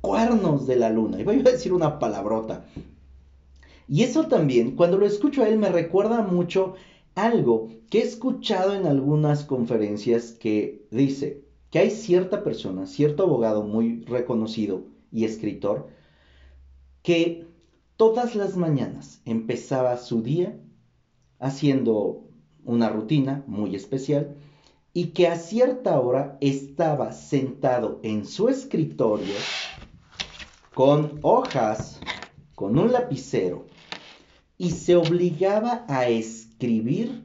cuernos 0.00 0.66
de 0.66 0.76
la 0.76 0.90
luna. 0.90 1.20
Y 1.20 1.24
voy 1.24 1.40
a 1.40 1.42
decir 1.42 1.72
una 1.72 1.98
palabrota. 1.98 2.66
Y 3.88 4.02
eso 4.02 4.26
también, 4.26 4.76
cuando 4.76 4.98
lo 4.98 5.06
escucho 5.06 5.42
a 5.42 5.48
él, 5.48 5.58
me 5.58 5.68
recuerda 5.68 6.22
mucho 6.22 6.74
algo 7.14 7.68
que 7.90 8.00
he 8.00 8.02
escuchado 8.02 8.74
en 8.74 8.86
algunas 8.86 9.44
conferencias 9.44 10.32
que 10.32 10.86
dice 10.90 11.44
que 11.70 11.78
hay 11.78 11.90
cierta 11.90 12.42
persona, 12.42 12.86
cierto 12.86 13.22
abogado 13.22 13.62
muy 13.62 14.04
reconocido 14.04 14.84
y 15.10 15.24
escritor, 15.24 15.88
que 17.02 17.46
todas 17.96 18.34
las 18.34 18.56
mañanas 18.56 19.20
empezaba 19.24 19.96
su 19.96 20.22
día 20.22 20.58
haciendo 21.38 22.24
una 22.64 22.88
rutina 22.88 23.42
muy 23.46 23.74
especial 23.74 24.36
y 24.92 25.08
que 25.08 25.26
a 25.26 25.36
cierta 25.36 25.98
hora 26.00 26.38
estaba 26.40 27.12
sentado 27.12 28.00
en 28.02 28.24
su 28.24 28.48
escritorio 28.48 29.34
con 30.74 31.18
hojas, 31.22 32.00
con 32.54 32.78
un 32.78 32.92
lapicero 32.92 33.66
y 34.56 34.70
se 34.70 34.94
obligaba 34.94 35.84
a 35.88 36.06
escribir 36.08 37.24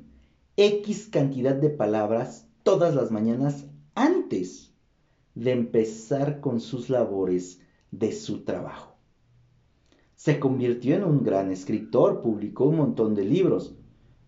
X 0.56 1.10
cantidad 1.12 1.56
de 1.56 1.70
palabras 1.70 2.48
todas 2.64 2.96
las 2.96 3.12
mañanas 3.12 3.66
antes 3.94 4.74
de 5.36 5.52
empezar 5.52 6.40
con 6.40 6.60
sus 6.60 6.90
labores 6.90 7.62
de 7.92 8.12
su 8.12 8.44
trabajo. 8.44 8.97
Se 10.18 10.40
convirtió 10.40 10.96
en 10.96 11.04
un 11.04 11.24
gran 11.24 11.52
escritor, 11.52 12.24
publicó 12.24 12.66
un 12.66 12.78
montón 12.78 13.14
de 13.14 13.24
libros. 13.24 13.76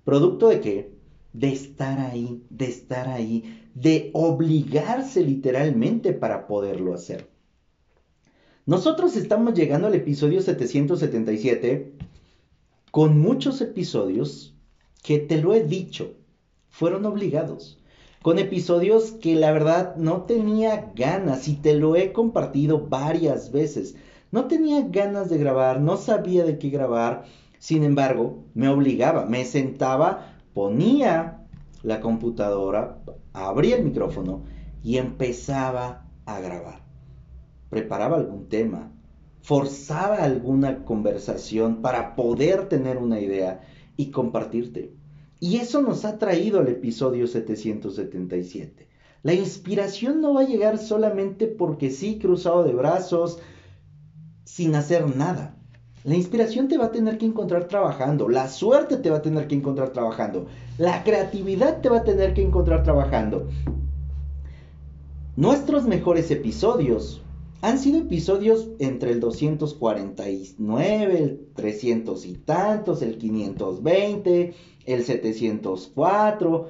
¿Producto 0.03 0.47
de 0.47 0.61
qué? 0.61 0.93
De 1.33 1.51
estar 1.51 1.99
ahí, 1.99 2.43
de 2.51 2.65
estar 2.65 3.09
ahí, 3.09 3.67
de 3.73 4.11
obligarse 4.13 5.23
literalmente 5.23 6.13
para 6.13 6.45
poderlo 6.45 6.93
hacer. 6.93 7.27
Nosotros 8.67 9.17
estamos 9.17 9.55
llegando 9.55 9.87
al 9.87 9.95
episodio 9.95 10.41
777 10.41 11.95
con 12.91 13.19
muchos 13.19 13.59
episodios 13.59 14.55
que 15.01 15.17
te 15.17 15.41
lo 15.41 15.55
he 15.55 15.63
dicho, 15.63 16.13
fueron 16.69 17.07
obligados. 17.07 17.79
Con 18.21 18.37
episodios 18.37 19.13
que 19.13 19.35
la 19.35 19.51
verdad 19.51 19.95
no 19.95 20.21
tenía 20.23 20.91
ganas 20.95 21.47
y 21.47 21.55
te 21.55 21.73
lo 21.73 21.95
he 21.95 22.13
compartido 22.13 22.87
varias 22.87 23.51
veces. 23.51 23.95
No 24.31 24.45
tenía 24.45 24.81
ganas 24.87 25.29
de 25.29 25.37
grabar, 25.37 25.81
no 25.81 25.97
sabía 25.97 26.43
de 26.43 26.59
qué 26.59 26.69
grabar. 26.69 27.23
Sin 27.57 27.83
embargo, 27.83 28.45
me 28.53 28.69
obligaba, 28.69 29.25
me 29.25 29.43
sentaba, 29.43 30.35
ponía 30.53 31.47
la 31.83 31.99
computadora, 31.99 32.99
abría 33.33 33.77
el 33.77 33.85
micrófono 33.85 34.43
y 34.83 34.97
empezaba 34.97 36.05
a 36.25 36.39
grabar. 36.39 36.81
Preparaba 37.69 38.17
algún 38.17 38.49
tema, 38.49 38.91
forzaba 39.41 40.17
alguna 40.17 40.85
conversación 40.85 41.81
para 41.81 42.15
poder 42.15 42.69
tener 42.69 42.97
una 42.97 43.19
idea 43.19 43.61
y 43.97 44.11
compartirte. 44.11 44.93
Y 45.39 45.57
eso 45.57 45.81
nos 45.81 46.05
ha 46.05 46.17
traído 46.17 46.59
al 46.59 46.67
episodio 46.67 47.25
777. 47.25 48.87
La 49.23 49.33
inspiración 49.33 50.21
no 50.21 50.33
va 50.33 50.41
a 50.41 50.47
llegar 50.47 50.77
solamente 50.77 51.47
porque 51.47 51.89
sí, 51.89 52.19
cruzado 52.19 52.63
de 52.63 52.73
brazos, 52.73 53.39
sin 54.49 54.75
hacer 54.75 55.15
nada. 55.15 55.55
La 56.03 56.15
inspiración 56.15 56.67
te 56.67 56.77
va 56.77 56.85
a 56.85 56.91
tener 56.91 57.19
que 57.19 57.25
encontrar 57.25 57.67
trabajando, 57.67 58.29
la 58.29 58.49
suerte 58.49 58.97
te 58.97 59.11
va 59.11 59.17
a 59.17 59.21
tener 59.21 59.47
que 59.47 59.55
encontrar 59.55 59.93
trabajando, 59.93 60.47
la 60.77 61.03
creatividad 61.03 61.81
te 61.81 61.89
va 61.89 61.99
a 61.99 62.03
tener 62.03 62.33
que 62.33 62.41
encontrar 62.41 62.83
trabajando. 62.83 63.47
Nuestros 65.35 65.85
mejores 65.85 66.31
episodios 66.31 67.21
han 67.61 67.77
sido 67.77 67.99
episodios 67.99 68.69
entre 68.79 69.11
el 69.11 69.19
249, 69.19 71.19
el 71.19 71.47
300 71.53 72.25
y 72.25 72.33
tantos, 72.33 73.01
el 73.01 73.17
520, 73.17 74.53
el 74.85 75.03
704. 75.03 76.69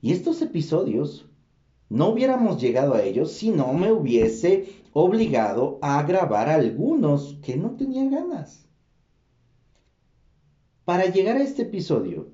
Y 0.00 0.12
estos 0.12 0.42
episodios 0.42 1.27
no 1.88 2.08
hubiéramos 2.08 2.60
llegado 2.60 2.94
a 2.94 3.02
ellos 3.02 3.32
si 3.32 3.50
no 3.50 3.72
me 3.72 3.90
hubiese 3.90 4.82
obligado 4.92 5.78
a 5.80 6.02
grabar 6.02 6.48
algunos 6.48 7.38
que 7.42 7.56
no 7.56 7.76
tenía 7.76 8.08
ganas. 8.08 8.66
Para 10.84 11.06
llegar 11.06 11.36
a 11.36 11.42
este 11.42 11.62
episodio, 11.62 12.30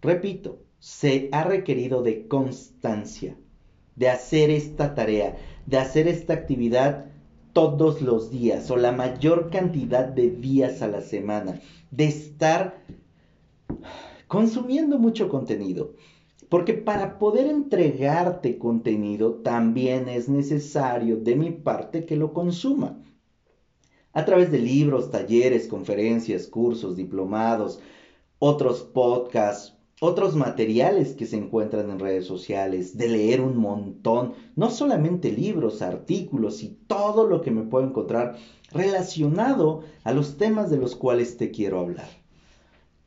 repito, 0.00 0.62
se 0.78 1.28
ha 1.32 1.44
requerido 1.44 2.02
de 2.02 2.28
constancia, 2.28 3.36
de 3.96 4.08
hacer 4.08 4.50
esta 4.50 4.94
tarea, 4.94 5.36
de 5.66 5.78
hacer 5.78 6.08
esta 6.08 6.34
actividad 6.34 7.06
todos 7.52 8.02
los 8.02 8.30
días 8.30 8.70
o 8.70 8.76
la 8.76 8.92
mayor 8.92 9.50
cantidad 9.50 10.04
de 10.04 10.30
días 10.30 10.82
a 10.82 10.88
la 10.88 11.00
semana, 11.00 11.60
de 11.90 12.04
estar 12.04 12.82
consumiendo 14.26 14.98
mucho 14.98 15.28
contenido. 15.28 15.94
Porque 16.48 16.74
para 16.74 17.18
poder 17.18 17.46
entregarte 17.46 18.58
contenido 18.58 19.34
también 19.34 20.08
es 20.08 20.28
necesario 20.28 21.16
de 21.16 21.36
mi 21.36 21.50
parte 21.50 22.04
que 22.04 22.16
lo 22.16 22.32
consuma. 22.32 23.00
A 24.12 24.24
través 24.24 24.52
de 24.52 24.58
libros, 24.58 25.10
talleres, 25.10 25.66
conferencias, 25.66 26.46
cursos, 26.46 26.96
diplomados, 26.96 27.80
otros 28.38 28.82
podcasts, 28.82 29.74
otros 30.00 30.36
materiales 30.36 31.14
que 31.14 31.26
se 31.26 31.36
encuentran 31.36 31.90
en 31.90 31.98
redes 31.98 32.26
sociales, 32.26 32.96
de 32.98 33.08
leer 33.08 33.40
un 33.40 33.56
montón, 33.56 34.34
no 34.54 34.70
solamente 34.70 35.32
libros, 35.32 35.82
artículos 35.82 36.62
y 36.62 36.76
todo 36.86 37.26
lo 37.26 37.40
que 37.40 37.50
me 37.50 37.62
puedo 37.62 37.86
encontrar 37.86 38.36
relacionado 38.70 39.82
a 40.02 40.12
los 40.12 40.36
temas 40.36 40.70
de 40.70 40.76
los 40.76 40.94
cuales 40.94 41.36
te 41.36 41.50
quiero 41.50 41.80
hablar. 41.80 42.08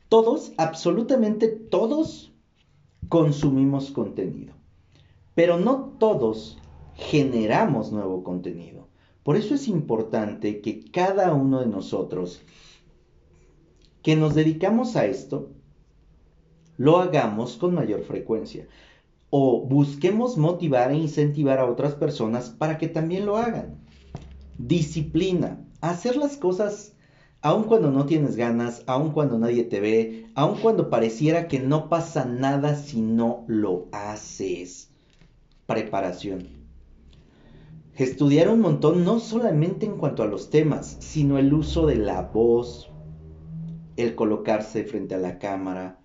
Todos, 0.08 0.52
absolutamente 0.56 1.48
todos, 1.48 2.32
consumimos 3.08 3.90
contenido, 3.90 4.54
pero 5.34 5.58
no 5.58 5.94
todos 5.98 6.58
generamos 6.94 7.92
nuevo 7.92 8.22
contenido. 8.24 8.88
Por 9.22 9.36
eso 9.36 9.54
es 9.54 9.68
importante 9.68 10.60
que 10.60 10.90
cada 10.90 11.34
uno 11.34 11.60
de 11.60 11.66
nosotros 11.66 12.42
que 14.02 14.16
nos 14.16 14.34
dedicamos 14.34 14.96
a 14.96 15.06
esto, 15.06 15.50
lo 16.76 16.98
hagamos 16.98 17.56
con 17.56 17.74
mayor 17.74 18.02
frecuencia. 18.04 18.66
O 19.30 19.66
busquemos 19.66 20.38
motivar 20.38 20.90
e 20.92 20.96
incentivar 20.96 21.58
a 21.58 21.66
otras 21.66 21.94
personas 21.94 22.48
para 22.48 22.78
que 22.78 22.88
también 22.88 23.26
lo 23.26 23.36
hagan. 23.36 23.78
Disciplina. 24.56 25.62
Hacer 25.80 26.16
las 26.16 26.36
cosas 26.36 26.96
aun 27.40 27.64
cuando 27.64 27.90
no 27.90 28.06
tienes 28.06 28.36
ganas, 28.36 28.82
aun 28.86 29.10
cuando 29.10 29.38
nadie 29.38 29.64
te 29.64 29.80
ve, 29.80 30.26
aun 30.34 30.60
cuando 30.60 30.90
pareciera 30.90 31.48
que 31.48 31.60
no 31.60 31.88
pasa 31.88 32.24
nada 32.24 32.74
si 32.74 33.00
no 33.00 33.44
lo 33.46 33.86
haces. 33.92 34.90
Preparación. 35.66 36.48
Estudiar 37.94 38.48
un 38.48 38.60
montón 38.60 39.04
no 39.04 39.18
solamente 39.18 39.86
en 39.86 39.96
cuanto 39.96 40.22
a 40.22 40.26
los 40.26 40.50
temas, 40.50 40.96
sino 41.00 41.38
el 41.38 41.52
uso 41.52 41.86
de 41.86 41.96
la 41.96 42.22
voz, 42.22 42.90
el 43.96 44.14
colocarse 44.14 44.84
frente 44.84 45.16
a 45.16 45.18
la 45.18 45.38
cámara, 45.38 45.98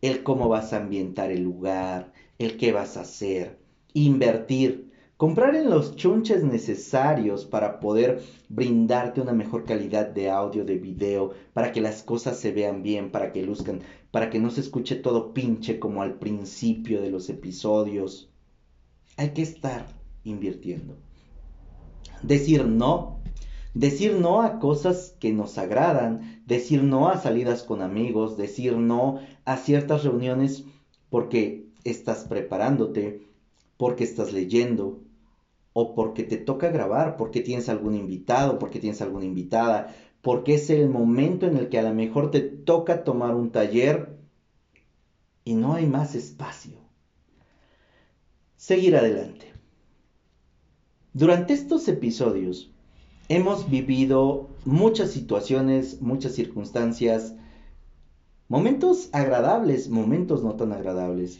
el 0.00 0.22
cómo 0.22 0.48
vas 0.48 0.72
a 0.72 0.78
ambientar 0.78 1.30
el 1.30 1.42
lugar, 1.42 2.12
el 2.38 2.56
qué 2.56 2.72
vas 2.72 2.96
a 2.96 3.00
hacer, 3.00 3.58
invertir, 3.92 4.89
comprar 5.20 5.54
en 5.54 5.68
los 5.68 5.96
chunches 5.96 6.42
necesarios 6.42 7.44
para 7.44 7.78
poder 7.78 8.22
brindarte 8.48 9.20
una 9.20 9.34
mejor 9.34 9.64
calidad 9.64 10.06
de 10.06 10.30
audio, 10.30 10.64
de 10.64 10.78
video, 10.78 11.32
para 11.52 11.72
que 11.72 11.82
las 11.82 12.02
cosas 12.02 12.38
se 12.38 12.52
vean 12.52 12.82
bien, 12.82 13.10
para 13.10 13.30
que 13.30 13.42
luzcan, 13.42 13.82
para 14.12 14.30
que 14.30 14.38
no 14.38 14.48
se 14.48 14.62
escuche 14.62 14.96
todo 14.96 15.34
pinche 15.34 15.78
como 15.78 16.00
al 16.00 16.14
principio 16.14 17.02
de 17.02 17.10
los 17.10 17.28
episodios. 17.28 18.30
Hay 19.18 19.34
que 19.34 19.42
estar 19.42 19.88
invirtiendo. 20.24 20.96
Decir 22.22 22.64
no 22.64 23.20
Decir 23.74 24.14
no 24.14 24.40
a 24.40 24.58
cosas 24.58 25.14
que 25.20 25.34
nos 25.34 25.58
agradan, 25.58 26.42
decir 26.46 26.82
no 26.82 27.10
a 27.10 27.18
salidas 27.18 27.62
con 27.62 27.82
amigos, 27.82 28.38
decir 28.38 28.74
no 28.78 29.20
a 29.44 29.58
ciertas 29.58 30.02
reuniones 30.02 30.64
porque 31.10 31.66
estás 31.84 32.24
preparándote, 32.24 33.28
porque 33.76 34.04
estás 34.04 34.32
leyendo 34.32 35.02
o 35.72 35.94
porque 35.94 36.24
te 36.24 36.36
toca 36.36 36.68
grabar, 36.68 37.16
porque 37.16 37.40
tienes 37.40 37.68
algún 37.68 37.94
invitado, 37.94 38.58
porque 38.58 38.80
tienes 38.80 39.00
alguna 39.02 39.24
invitada, 39.24 39.94
porque 40.22 40.54
es 40.54 40.70
el 40.70 40.88
momento 40.88 41.46
en 41.46 41.56
el 41.56 41.68
que 41.68 41.78
a 41.78 41.82
lo 41.82 41.94
mejor 41.94 42.30
te 42.30 42.40
toca 42.40 43.04
tomar 43.04 43.34
un 43.34 43.50
taller 43.50 44.18
y 45.44 45.54
no 45.54 45.74
hay 45.74 45.86
más 45.86 46.14
espacio. 46.14 46.78
Seguir 48.56 48.96
adelante. 48.96 49.52
Durante 51.12 51.54
estos 51.54 51.88
episodios 51.88 52.70
hemos 53.28 53.70
vivido 53.70 54.48
muchas 54.64 55.10
situaciones, 55.10 56.02
muchas 56.02 56.32
circunstancias, 56.32 57.34
momentos 58.48 59.08
agradables, 59.12 59.88
momentos 59.88 60.42
no 60.42 60.54
tan 60.56 60.72
agradables, 60.72 61.38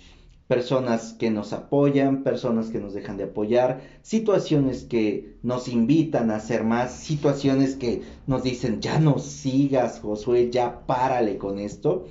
personas 0.51 1.13
que 1.13 1.31
nos 1.31 1.53
apoyan, 1.53 2.25
personas 2.25 2.71
que 2.71 2.81
nos 2.81 2.93
dejan 2.93 3.17
de 3.17 3.23
apoyar, 3.23 3.83
situaciones 4.03 4.83
que 4.83 5.37
nos 5.45 5.69
invitan 5.69 6.33
a 6.33 6.39
hacer 6.39 6.65
más, 6.65 6.93
situaciones 6.93 7.77
que 7.77 8.03
nos 8.27 8.43
dicen, 8.43 8.81
ya 8.81 8.99
no 8.99 9.21
sigas, 9.21 10.01
Josué, 10.01 10.51
ya 10.51 10.85
párale 10.87 11.39
con 11.39 11.61
esto. 11.61 12.09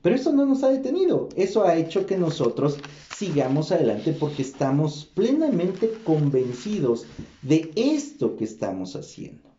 Pero 0.00 0.14
eso 0.14 0.32
no 0.32 0.46
nos 0.46 0.62
ha 0.62 0.68
detenido, 0.68 1.28
eso 1.34 1.64
ha 1.64 1.74
hecho 1.74 2.06
que 2.06 2.16
nosotros 2.16 2.78
sigamos 3.16 3.72
adelante 3.72 4.12
porque 4.12 4.42
estamos 4.42 5.04
plenamente 5.04 5.90
convencidos 6.04 7.06
de 7.42 7.72
esto 7.74 8.36
que 8.36 8.44
estamos 8.44 8.94
haciendo. 8.94 9.50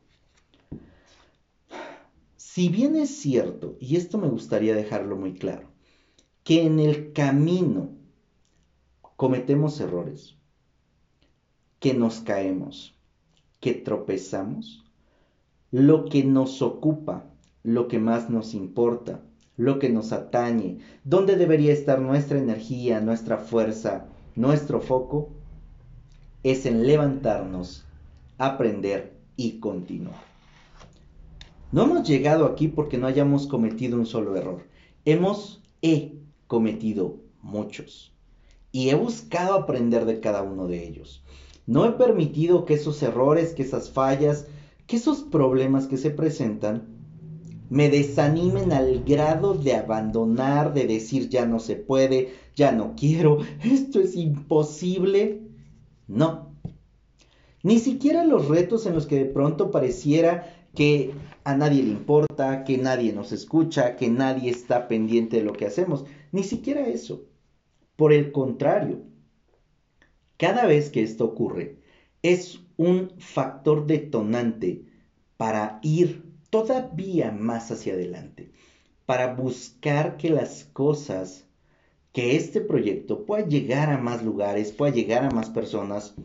Si 2.38 2.70
bien 2.70 2.96
es 2.96 3.10
cierto, 3.18 3.76
y 3.82 3.98
esto 3.98 4.18
me 4.18 4.30
gustaría 4.30 4.76
dejarlo 4.76 5.18
muy 5.18 5.34
claro, 5.34 5.68
que 6.46 6.64
en 6.64 6.80
el 6.80 7.12
camino 7.12 8.02
cometemos 9.24 9.80
errores, 9.80 10.36
que 11.80 11.94
nos 11.94 12.20
caemos, 12.20 12.94
que 13.62 13.74
tropezamos, 13.74 14.84
lo 15.72 16.04
que 16.10 16.26
nos 16.26 16.62
ocupa, 16.62 17.24
lo 17.64 17.88
que 17.88 18.00
más 18.00 18.30
nos 18.30 18.54
importa, 18.54 19.22
lo 19.56 19.80
que 19.80 19.88
nos 19.88 20.12
atañe, 20.12 20.80
dónde 21.06 21.38
debería 21.38 21.72
estar 21.72 22.02
nuestra 22.02 22.38
energía, 22.38 23.00
nuestra 23.00 23.38
fuerza, 23.38 24.08
nuestro 24.36 24.82
foco, 24.82 25.30
es 26.44 26.66
en 26.66 26.86
levantarnos, 26.86 27.86
aprender 28.38 29.14
y 29.38 29.62
continuar. 29.62 30.22
No 31.72 31.84
hemos 31.84 32.06
llegado 32.06 32.44
aquí 32.46 32.68
porque 32.68 32.98
no 32.98 33.08
hayamos 33.08 33.48
cometido 33.48 33.98
un 33.98 34.06
solo 34.06 34.36
error. 34.36 34.64
Hemos, 35.06 35.64
he 35.82 36.18
cometido 36.48 37.22
muchos. 37.42 38.13
Y 38.74 38.90
he 38.90 38.96
buscado 38.96 39.54
aprender 39.54 40.04
de 40.04 40.20
cada 40.20 40.42
uno 40.42 40.68
de 40.68 40.86
ellos. 40.86 41.24
No 41.68 41.86
he 41.86 41.92
permitido 41.92 42.66
que 42.66 42.74
esos 42.74 43.02
errores, 43.04 43.54
que 43.54 43.62
esas 43.62 43.92
fallas, 43.92 44.48
que 44.88 44.98
esos 44.98 45.22
problemas 45.22 45.86
que 45.86 45.96
se 45.96 46.10
presentan 46.10 46.88
me 47.70 47.90
desanimen 47.90 48.74
al 48.74 49.04
grado 49.04 49.54
de 49.54 49.76
abandonar, 49.76 50.74
de 50.74 50.88
decir 50.88 51.30
ya 51.30 51.46
no 51.46 51.60
se 51.60 51.76
puede, 51.76 52.34
ya 52.56 52.72
no 52.72 52.96
quiero, 52.98 53.40
esto 53.64 54.00
es 54.00 54.16
imposible. 54.16 55.44
No. 56.08 56.52
Ni 57.62 57.78
siquiera 57.78 58.26
los 58.26 58.48
retos 58.48 58.88
en 58.88 58.96
los 58.96 59.06
que 59.06 59.18
de 59.18 59.26
pronto 59.26 59.70
pareciera 59.70 60.52
que 60.74 61.14
a 61.44 61.56
nadie 61.56 61.84
le 61.84 61.92
importa, 61.92 62.64
que 62.64 62.80
nadie 62.80 63.14
nos 63.14 63.32
escucha, 63.32 63.96
que 63.96 64.10
nadie 64.10 64.50
está 64.50 64.88
pendiente 64.88 65.38
de 65.38 65.44
lo 65.44 65.54
que 65.54 65.68
hacemos. 65.68 66.06
Ni 66.32 66.44
siquiera 66.44 66.88
eso. 66.88 67.24
Por 67.96 68.12
el 68.12 68.32
contrario, 68.32 69.04
cada 70.38 70.66
vez 70.66 70.90
que 70.90 71.04
esto 71.04 71.26
ocurre, 71.26 71.78
es 72.24 72.60
un 72.78 73.12
factor 73.20 73.86
detonante 73.86 74.84
para 75.38 75.80
ir 75.84 76.24
todavía 76.50 77.32
más 77.32 77.72
hacia 77.72 77.94
adelante, 77.94 78.52
para 79.06 79.36
buscar 79.36 80.18
que 80.18 80.30
las 80.30 80.64
cosas, 80.66 81.46
que 82.12 82.36
este 82.36 82.62
proyecto 82.62 83.26
pueda 83.26 83.48
llegar 83.48 83.90
a 83.90 83.98
más 83.98 84.24
lugares, 84.24 84.72
pueda 84.72 84.94
llegar 84.94 85.24
a 85.24 85.32
más 85.32 85.50
personas, 85.50 86.16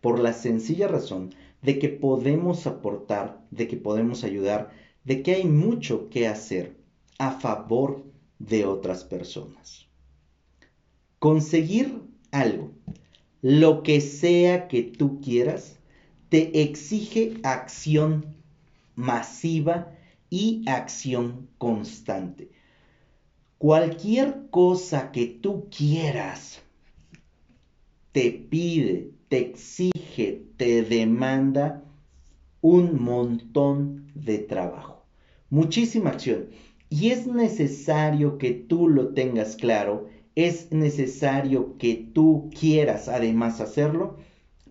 por 0.00 0.18
la 0.18 0.32
sencilla 0.32 0.88
razón 0.88 1.34
de 1.62 1.78
que 1.78 1.88
podemos 1.88 2.66
aportar, 2.66 3.40
de 3.50 3.66
que 3.66 3.76
podemos 3.76 4.24
ayudar, 4.24 4.70
de 5.04 5.22
que 5.22 5.34
hay 5.34 5.44
mucho 5.44 6.08
que 6.10 6.28
hacer 6.28 6.76
a 7.18 7.32
favor 7.32 8.04
de 8.38 8.64
otras 8.66 9.04
personas. 9.04 9.87
Conseguir 11.18 12.02
algo, 12.30 12.72
lo 13.42 13.82
que 13.82 14.00
sea 14.00 14.68
que 14.68 14.82
tú 14.82 15.20
quieras, 15.20 15.78
te 16.28 16.62
exige 16.62 17.34
acción 17.42 18.36
masiva 18.94 19.92
y 20.30 20.64
acción 20.66 21.48
constante. 21.56 22.50
Cualquier 23.58 24.48
cosa 24.50 25.10
que 25.12 25.26
tú 25.26 25.68
quieras 25.70 26.60
te 28.12 28.30
pide, 28.30 29.10
te 29.28 29.38
exige, 29.38 30.42
te 30.56 30.82
demanda 30.82 31.84
un 32.60 33.00
montón 33.02 34.10
de 34.14 34.38
trabajo, 34.38 35.04
muchísima 35.50 36.10
acción. 36.10 36.48
Y 36.90 37.10
es 37.10 37.26
necesario 37.26 38.38
que 38.38 38.50
tú 38.50 38.88
lo 38.88 39.08
tengas 39.08 39.56
claro, 39.56 40.08
es 40.38 40.70
necesario 40.70 41.76
que 41.78 41.96
tú 42.14 42.48
quieras 42.56 43.08
además 43.08 43.60
hacerlo 43.60 44.18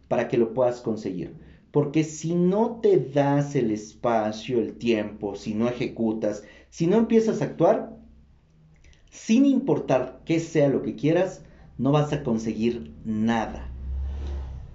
para 0.08 0.30
que 0.30 0.38
lo 0.38 0.54
puedas 0.54 0.80
conseguir. 0.80 1.36
Porque 1.72 2.06
si 2.06 2.36
no 2.36 2.80
te 2.82 2.98
das 2.98 3.54
el 3.54 3.72
espacio, 3.72 4.60
el 4.60 4.78
tiempo, 4.78 5.36
si 5.36 5.54
no 5.56 5.68
ejecutas, 5.68 6.44
si 6.70 6.88
no 6.88 6.96
empiezas 6.96 7.42
a 7.42 7.46
actuar, 7.46 7.98
sin 9.12 9.46
importar 9.46 10.22
qué 10.24 10.40
sea 10.40 10.70
lo 10.70 10.84
que 10.84 10.96
quieras, 10.96 11.44
no 11.78 11.92
vas 11.92 12.14
a 12.14 12.24
conseguir 12.24 12.94
nada. 13.04 13.70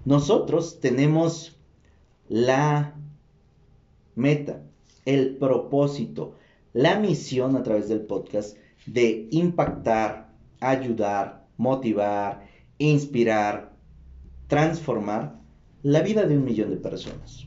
Nosotros 0.04 0.78
tenemos 0.80 1.58
la 2.28 2.94
meta, 4.14 4.62
el 5.06 5.36
propósito, 5.38 6.34
la 6.74 6.98
misión 6.98 7.56
a 7.56 7.62
través 7.62 7.88
del 7.88 8.02
podcast 8.02 8.58
de 8.84 9.28
impactar, 9.30 10.31
ayudar, 10.68 11.46
motivar, 11.56 12.46
inspirar, 12.78 13.72
transformar 14.46 15.40
la 15.82 16.00
vida 16.00 16.26
de 16.26 16.36
un 16.36 16.44
millón 16.44 16.70
de 16.70 16.76
personas. 16.76 17.46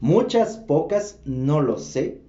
Muchas, 0.00 0.56
pocas, 0.56 1.20
no 1.24 1.60
lo 1.60 1.78
sé. 1.78 2.20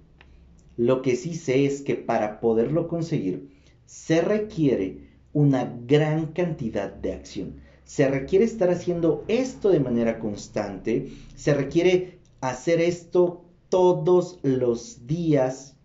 Lo 0.76 1.02
que 1.02 1.14
sí 1.14 1.34
sé 1.34 1.66
es 1.66 1.82
que 1.82 1.94
para 1.94 2.40
poderlo 2.40 2.88
conseguir 2.88 3.50
se 3.84 4.20
requiere 4.20 5.08
una 5.32 5.76
gran 5.86 6.28
cantidad 6.32 6.92
de 6.92 7.12
acción. 7.12 7.60
Se 7.84 8.08
requiere 8.08 8.44
estar 8.44 8.70
haciendo 8.70 9.24
esto 9.28 9.70
de 9.70 9.80
manera 9.80 10.18
constante. 10.18 11.12
Se 11.34 11.54
requiere 11.54 12.18
hacer 12.40 12.80
esto 12.80 13.44
todos 13.68 14.38
los 14.42 15.06
días, 15.06 15.76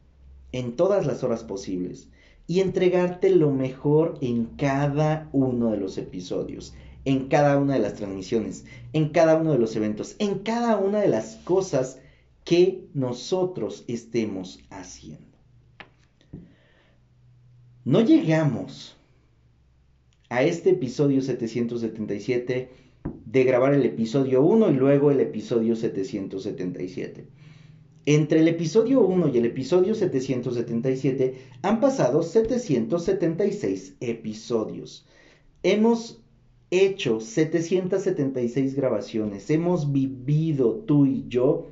en 0.51 0.75
todas 0.75 1.05
las 1.05 1.23
horas 1.23 1.43
posibles. 1.43 2.09
Y 2.47 2.59
entregarte 2.59 3.29
lo 3.29 3.51
mejor 3.51 4.17
en 4.21 4.45
cada 4.57 5.29
uno 5.31 5.71
de 5.71 5.77
los 5.77 5.97
episodios 5.97 6.73
en 7.05 7.27
cada 7.27 7.57
una 7.57 7.75
de 7.75 7.79
las 7.79 7.93
transmisiones, 7.93 8.65
en 8.91 9.09
cada 9.09 9.37
uno 9.37 9.53
de 9.53 9.59
los 9.59 9.75
eventos, 9.75 10.15
en 10.19 10.39
cada 10.39 10.77
una 10.77 10.99
de 10.99 11.07
las 11.07 11.35
cosas 11.37 11.99
que 12.43 12.83
nosotros 12.93 13.85
estemos 13.87 14.59
haciendo. 14.69 15.23
No 17.85 18.01
llegamos 18.01 18.97
a 20.29 20.41
este 20.41 20.71
episodio 20.71 21.21
777 21.21 22.69
de 23.25 23.43
grabar 23.43 23.75
el 23.75 23.85
episodio 23.85 24.41
1 24.41 24.71
y 24.71 24.73
luego 24.73 25.11
el 25.11 25.19
episodio 25.19 25.75
777. 25.75 27.27
Entre 28.07 28.39
el 28.41 28.47
episodio 28.47 29.01
1 29.01 29.29
y 29.29 29.37
el 29.39 29.45
episodio 29.45 29.95
777 29.95 31.37
han 31.63 31.79
pasado 31.79 32.21
776 32.21 33.95
episodios. 33.99 35.07
Hemos 35.63 36.21
hecho 36.69 37.19
776 37.19 38.75
grabaciones, 38.75 39.49
hemos 39.49 39.91
vivido 39.91 40.83
tú 40.85 41.07
y 41.07 41.25
yo 41.27 41.71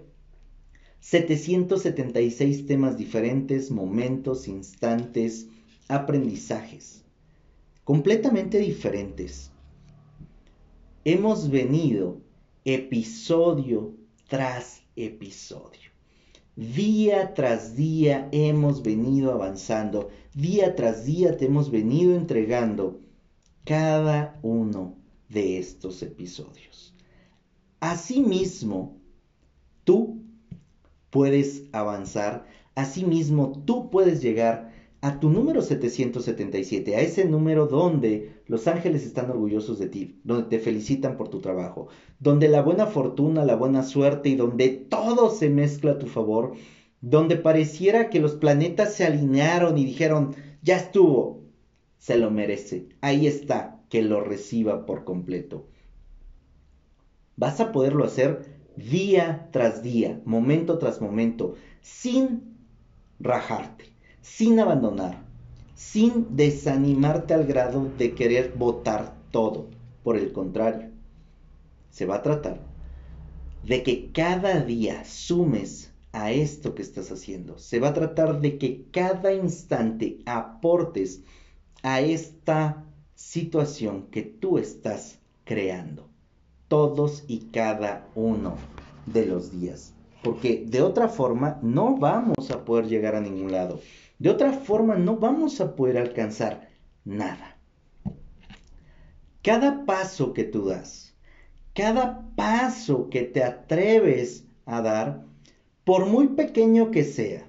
776 1.01 2.65
temas 2.65 2.97
diferentes, 2.97 3.69
momentos, 3.69 4.47
instantes, 4.47 5.47
aprendizajes, 5.87 7.03
completamente 7.83 8.57
diferentes. 8.57 9.51
Hemos 11.05 11.51
venido 11.51 12.21
episodio 12.65 13.93
tras 14.29 14.81
episodio. 14.95 15.82
Día 16.55 17.33
tras 17.33 17.75
día 17.75 18.29
hemos 18.31 18.83
venido 18.83 19.31
avanzando, 19.31 20.09
día 20.35 20.75
tras 20.75 21.03
día 21.03 21.35
te 21.35 21.45
hemos 21.45 21.71
venido 21.71 22.15
entregando 22.15 23.01
cada 23.65 24.37
uno 24.43 24.95
de 25.29 25.57
estos 25.57 26.03
episodios. 26.03 26.93
Asimismo, 27.79 29.01
tú 29.83 30.21
puedes 31.09 31.63
avanzar, 31.71 32.45
asimismo 32.75 33.63
tú 33.65 33.89
puedes 33.89 34.21
llegar 34.21 34.72
a 35.03 35.19
tu 35.19 35.29
número 35.29 35.61
777, 35.61 36.95
a 36.95 37.01
ese 37.01 37.25
número 37.25 37.67
donde 37.67 38.41
los 38.47 38.69
ángeles 38.69 39.05
están 39.05 39.29
orgullosos 39.29 39.77
de 39.77 39.89
ti, 39.89 40.21
donde 40.23 40.47
te 40.47 40.59
felicitan 40.59 41.17
por 41.17 41.27
tu 41.27 41.41
trabajo, 41.41 41.89
donde 42.19 42.47
la 42.47 42.61
buena 42.61 42.85
fortuna, 42.85 43.43
la 43.43 43.57
buena 43.57 43.83
suerte 43.83 44.29
y 44.29 44.35
donde 44.35 44.69
todo 44.69 45.29
se 45.29 45.49
mezcla 45.49 45.91
a 45.91 45.97
tu 45.99 46.07
favor, 46.07 46.53
donde 47.01 47.35
pareciera 47.35 48.09
que 48.09 48.21
los 48.21 48.35
planetas 48.35 48.93
se 48.93 49.03
alinearon 49.03 49.77
y 49.77 49.83
dijeron, 49.83 50.37
ya 50.61 50.77
estuvo, 50.77 51.41
se 51.97 52.15
lo 52.15 52.31
merece, 52.31 52.87
ahí 53.01 53.27
está, 53.27 53.81
que 53.89 54.03
lo 54.03 54.21
reciba 54.21 54.85
por 54.85 55.03
completo. 55.03 55.67
Vas 57.35 57.59
a 57.59 57.73
poderlo 57.73 58.05
hacer 58.05 58.45
día 58.77 59.49
tras 59.51 59.83
día, 59.83 60.21
momento 60.23 60.77
tras 60.77 61.01
momento, 61.01 61.55
sin 61.81 62.55
rajarte 63.19 63.92
sin 64.23 64.59
abandonar, 64.59 65.21
sin 65.75 66.35
desanimarte 66.35 67.35
al 67.35 67.45
grado 67.45 67.91
de 67.99 68.15
querer 68.15 68.53
votar 68.57 69.13
todo. 69.29 69.67
Por 70.03 70.17
el 70.17 70.33
contrario, 70.33 70.89
se 71.91 72.05
va 72.05 72.15
a 72.15 72.23
tratar 72.23 72.59
de 73.63 73.83
que 73.83 74.11
cada 74.11 74.59
día 74.61 75.05
sumes 75.05 75.91
a 76.11 76.31
esto 76.31 76.73
que 76.73 76.81
estás 76.81 77.11
haciendo. 77.11 77.57
Se 77.57 77.79
va 77.79 77.89
a 77.89 77.93
tratar 77.93 78.41
de 78.41 78.57
que 78.57 78.85
cada 78.91 79.33
instante 79.33 80.19
aportes 80.25 81.21
a 81.81 82.01
esta 82.01 82.83
situación 83.15 84.07
que 84.11 84.21
tú 84.21 84.57
estás 84.57 85.19
creando. 85.43 86.09
Todos 86.67 87.23
y 87.27 87.49
cada 87.51 88.07
uno 88.15 88.55
de 89.05 89.25
los 89.25 89.51
días. 89.51 89.93
Porque 90.23 90.63
de 90.65 90.81
otra 90.81 91.09
forma 91.09 91.59
no 91.61 91.97
vamos 91.97 92.49
a 92.51 92.63
poder 92.63 92.87
llegar 92.87 93.15
a 93.15 93.21
ningún 93.21 93.51
lado. 93.51 93.79
De 94.19 94.29
otra 94.29 94.53
forma 94.53 94.95
no 94.95 95.17
vamos 95.17 95.59
a 95.61 95.75
poder 95.75 95.97
alcanzar 95.97 96.69
nada. 97.03 97.57
Cada 99.41 99.85
paso 99.85 100.33
que 100.33 100.43
tú 100.43 100.65
das, 100.65 101.13
cada 101.73 102.25
paso 102.35 103.09
que 103.09 103.23
te 103.23 103.43
atreves 103.43 104.45
a 104.65 104.81
dar, 104.81 105.25
por 105.83 106.05
muy 106.05 106.27
pequeño 106.29 106.91
que 106.91 107.03
sea, 107.03 107.45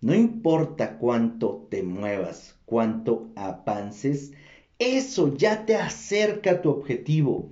no 0.00 0.14
importa 0.14 0.98
cuánto 0.98 1.66
te 1.70 1.82
muevas, 1.82 2.56
cuánto 2.64 3.30
avances, 3.36 4.32
eso 4.78 5.34
ya 5.36 5.66
te 5.66 5.74
acerca 5.74 6.52
a 6.52 6.62
tu 6.62 6.70
objetivo. 6.70 7.50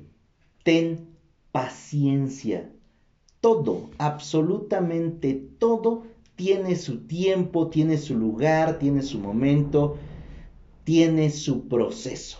Ten 0.62 1.08
paciencia. 1.50 2.70
Todo, 3.40 3.90
absolutamente 3.98 5.34
todo 5.58 6.04
tiene 6.36 6.76
su 6.76 7.06
tiempo, 7.06 7.68
tiene 7.68 7.96
su 7.96 8.16
lugar, 8.16 8.78
tiene 8.78 9.02
su 9.02 9.18
momento, 9.18 9.96
tiene 10.84 11.30
su 11.30 11.66
proceso. 11.66 12.38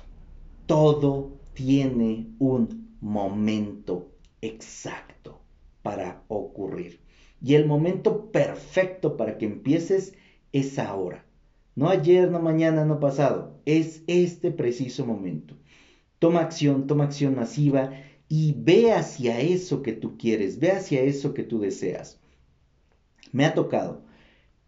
Todo 0.66 1.32
tiene 1.54 2.28
un 2.38 2.94
momento 3.00 4.12
exacto 4.42 5.40
para 5.82 6.22
ocurrir. 6.28 7.00
Y 7.42 7.54
el 7.54 7.66
momento 7.66 8.30
perfecto 8.30 9.16
para 9.16 9.38
que 9.38 9.46
empieces 9.46 10.14
es 10.52 10.78
ahora. 10.78 11.24
No 11.74 11.88
ayer, 11.88 12.30
no 12.30 12.40
mañana, 12.40 12.84
no 12.84 13.00
pasado. 13.00 13.60
Es 13.64 14.02
este 14.06 14.50
preciso 14.50 15.06
momento. 15.06 15.54
Toma 16.18 16.40
acción, 16.40 16.86
toma 16.86 17.04
acción 17.04 17.34
masiva 17.34 17.92
y 18.28 18.54
ve 18.58 18.92
hacia 18.92 19.40
eso 19.40 19.82
que 19.82 19.92
tú 19.92 20.16
quieres, 20.18 20.58
ve 20.58 20.72
hacia 20.72 21.02
eso 21.02 21.34
que 21.34 21.42
tú 21.42 21.60
deseas. 21.60 22.18
Me 23.32 23.44
ha 23.44 23.54
tocado 23.54 24.02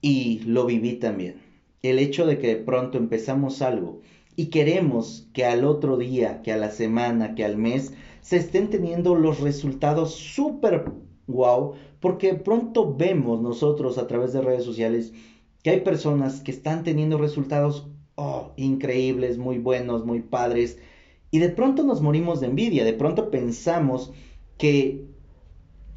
y 0.01 0.41
lo 0.41 0.67
viví 0.67 0.95
también. 0.95 1.41
El 1.83 1.99
hecho 1.99 2.27
de 2.27 2.39
que 2.39 2.49
de 2.49 2.57
pronto 2.57 2.99
empezamos 2.99 3.63
algo 3.63 4.01
y 4.37 4.47
queremos 4.47 5.29
que 5.33 5.45
al 5.45 5.65
otro 5.65 5.97
día, 5.97 6.43
que 6.43 6.53
a 6.53 6.57
la 6.57 6.71
semana, 6.71 7.35
que 7.35 7.45
al 7.45 7.57
mes, 7.57 7.93
se 8.21 8.37
estén 8.37 8.71
teniendo 8.71 9.15
los 9.15 9.41
resultados 9.41 10.15
súper 10.15 10.85
wow, 11.27 11.75
porque 12.01 12.33
de 12.33 12.39
pronto 12.39 12.95
vemos 12.95 13.41
nosotros 13.41 13.99
a 13.99 14.07
través 14.07 14.33
de 14.33 14.41
redes 14.41 14.65
sociales 14.65 15.13
que 15.63 15.71
hay 15.71 15.81
personas 15.81 16.41
que 16.41 16.51
están 16.51 16.85
teniendo 16.85 17.19
resultados 17.19 17.89
oh, 18.15 18.53
increíbles, 18.57 19.39
muy 19.39 19.59
buenos, 19.59 20.05
muy 20.05 20.21
padres, 20.21 20.79
y 21.31 21.39
de 21.39 21.49
pronto 21.51 21.83
nos 21.83 22.01
morimos 22.01 22.41
de 22.41 22.47
envidia, 22.47 22.85
de 22.85 22.93
pronto 22.95 23.31
pensamos 23.31 24.13
que 24.57 25.07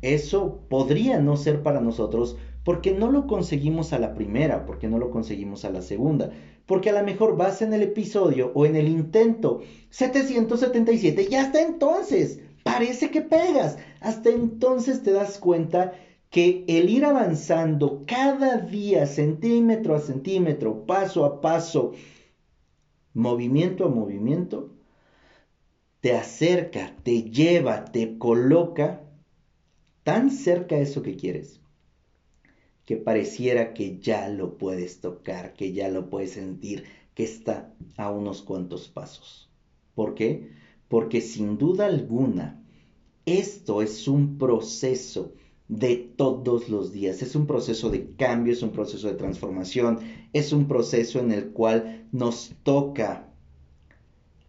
eso 0.02 0.62
podría 0.70 1.20
no 1.20 1.38
ser 1.38 1.64
para 1.64 1.80
nosotros 1.80 2.38
porque 2.64 2.92
no 2.92 3.12
lo 3.12 3.28
conseguimos 3.28 3.94
a 3.94 4.00
la 4.00 4.14
primera, 4.14 4.66
porque 4.66 4.88
no 4.88 5.00
lo 5.00 5.10
conseguimos 5.10 5.66
a 5.66 5.72
la 5.72 5.82
segunda, 5.82 6.32
porque 6.66 6.90
a 6.90 6.94
lo 6.94 7.04
mejor 7.04 7.36
vas 7.36 7.62
en 7.62 7.74
el 7.74 7.82
episodio 7.82 8.52
o 8.54 8.66
en 8.66 8.76
el 8.76 8.88
intento 8.88 9.62
777 9.90 11.28
y 11.30 11.36
hasta 11.36 11.62
entonces 11.62 12.40
parece 12.64 13.10
que 13.10 13.22
pegas, 13.22 13.78
hasta 14.00 14.30
entonces 14.30 15.02
te 15.02 15.12
das 15.12 15.40
cuenta 15.40 15.94
que 16.30 16.64
el 16.68 16.90
ir 16.90 17.04
avanzando 17.04 18.04
cada 18.06 18.58
día, 18.58 19.06
centímetro 19.06 19.96
a 19.96 20.00
centímetro, 20.00 20.86
paso 20.86 21.26
a 21.26 21.42
paso, 21.42 21.92
movimiento 23.14 23.86
a 23.86 23.90
movimiento, 23.90 24.70
te 26.00 26.14
acerca, 26.16 26.96
te 27.04 27.24
lleva, 27.24 27.86
te 27.86 28.18
coloca 28.18 29.02
tan 30.04 30.32
cerca 30.32 30.76
de 30.76 30.84
eso 30.84 31.02
que 31.02 31.16
quieres 31.16 31.61
que 32.92 32.98
pareciera 32.98 33.74
que 33.74 34.00
ya 34.00 34.28
lo 34.28 34.58
puedes 34.58 35.00
tocar, 35.00 35.54
que 35.54 35.72
ya 35.72 35.88
lo 35.88 36.10
puedes 36.10 36.32
sentir, 36.32 36.84
que 37.14 37.24
está 37.24 37.74
a 37.96 38.12
unos 38.12 38.42
cuantos 38.42 38.90
pasos. 38.90 39.50
¿Por 39.96 40.14
qué? 40.14 40.52
Porque 40.90 41.22
sin 41.22 41.58
duda 41.58 41.86
alguna, 41.86 42.62
esto 43.26 43.82
es 43.82 44.10
un 44.10 44.38
proceso 44.38 45.32
de 45.70 45.96
todos 45.96 46.68
los 46.68 46.92
días, 46.92 47.22
es 47.22 47.34
un 47.34 47.48
proceso 47.48 47.90
de 47.90 48.14
cambio, 48.18 48.52
es 48.52 48.62
un 48.62 48.72
proceso 48.72 49.08
de 49.08 49.14
transformación, 49.14 50.00
es 50.34 50.52
un 50.52 50.68
proceso 50.68 51.20
en 51.20 51.32
el 51.32 51.52
cual 51.52 52.10
nos 52.12 52.52
toca 52.64 53.32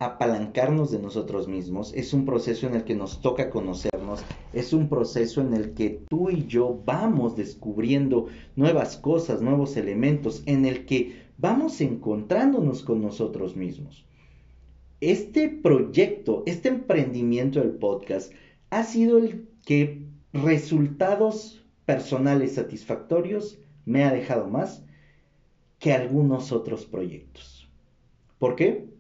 apalancarnos 0.01 0.91
de 0.91 0.99
nosotros 0.99 1.47
mismos, 1.47 1.93
es 1.95 2.13
un 2.13 2.25
proceso 2.25 2.67
en 2.67 2.75
el 2.75 2.83
que 2.83 2.97
nos 2.97 3.21
toca 3.21 3.51
es 4.53 4.73
un 4.73 4.89
proceso 4.89 5.41
en 5.41 5.55
el 5.55 5.75
que 5.75 6.03
tú 6.09 6.31
y 6.31 6.47
yo 6.47 6.81
vamos 6.85 7.37
descubriendo 7.37 8.27
nuevas 8.57 8.97
cosas, 8.97 9.41
nuevos 9.41 9.77
elementos, 9.77 10.43
en 10.47 10.67
el 10.67 10.87
que 10.87 11.23
vamos 11.39 11.81
encontrándonos 11.81 12.83
con 12.83 13.01
nosotros 13.03 13.57
mismos. 13.57 14.05
Este 15.01 15.49
proyecto, 15.49 16.43
este 16.47 16.69
emprendimiento 16.69 17.61
del 17.61 17.73
podcast 17.73 18.33
ha 18.71 18.85
sido 18.85 19.19
el 19.19 19.49
que 19.65 20.07
resultados 20.33 21.65
personales 21.85 22.55
satisfactorios 22.55 23.59
me 23.85 24.05
ha 24.05 24.13
dejado 24.13 24.49
más 24.49 24.85
que 25.79 25.93
algunos 25.93 26.53
otros 26.53 26.87
proyectos. 26.87 27.69
¿Por 28.39 28.55
qué? 28.55 28.92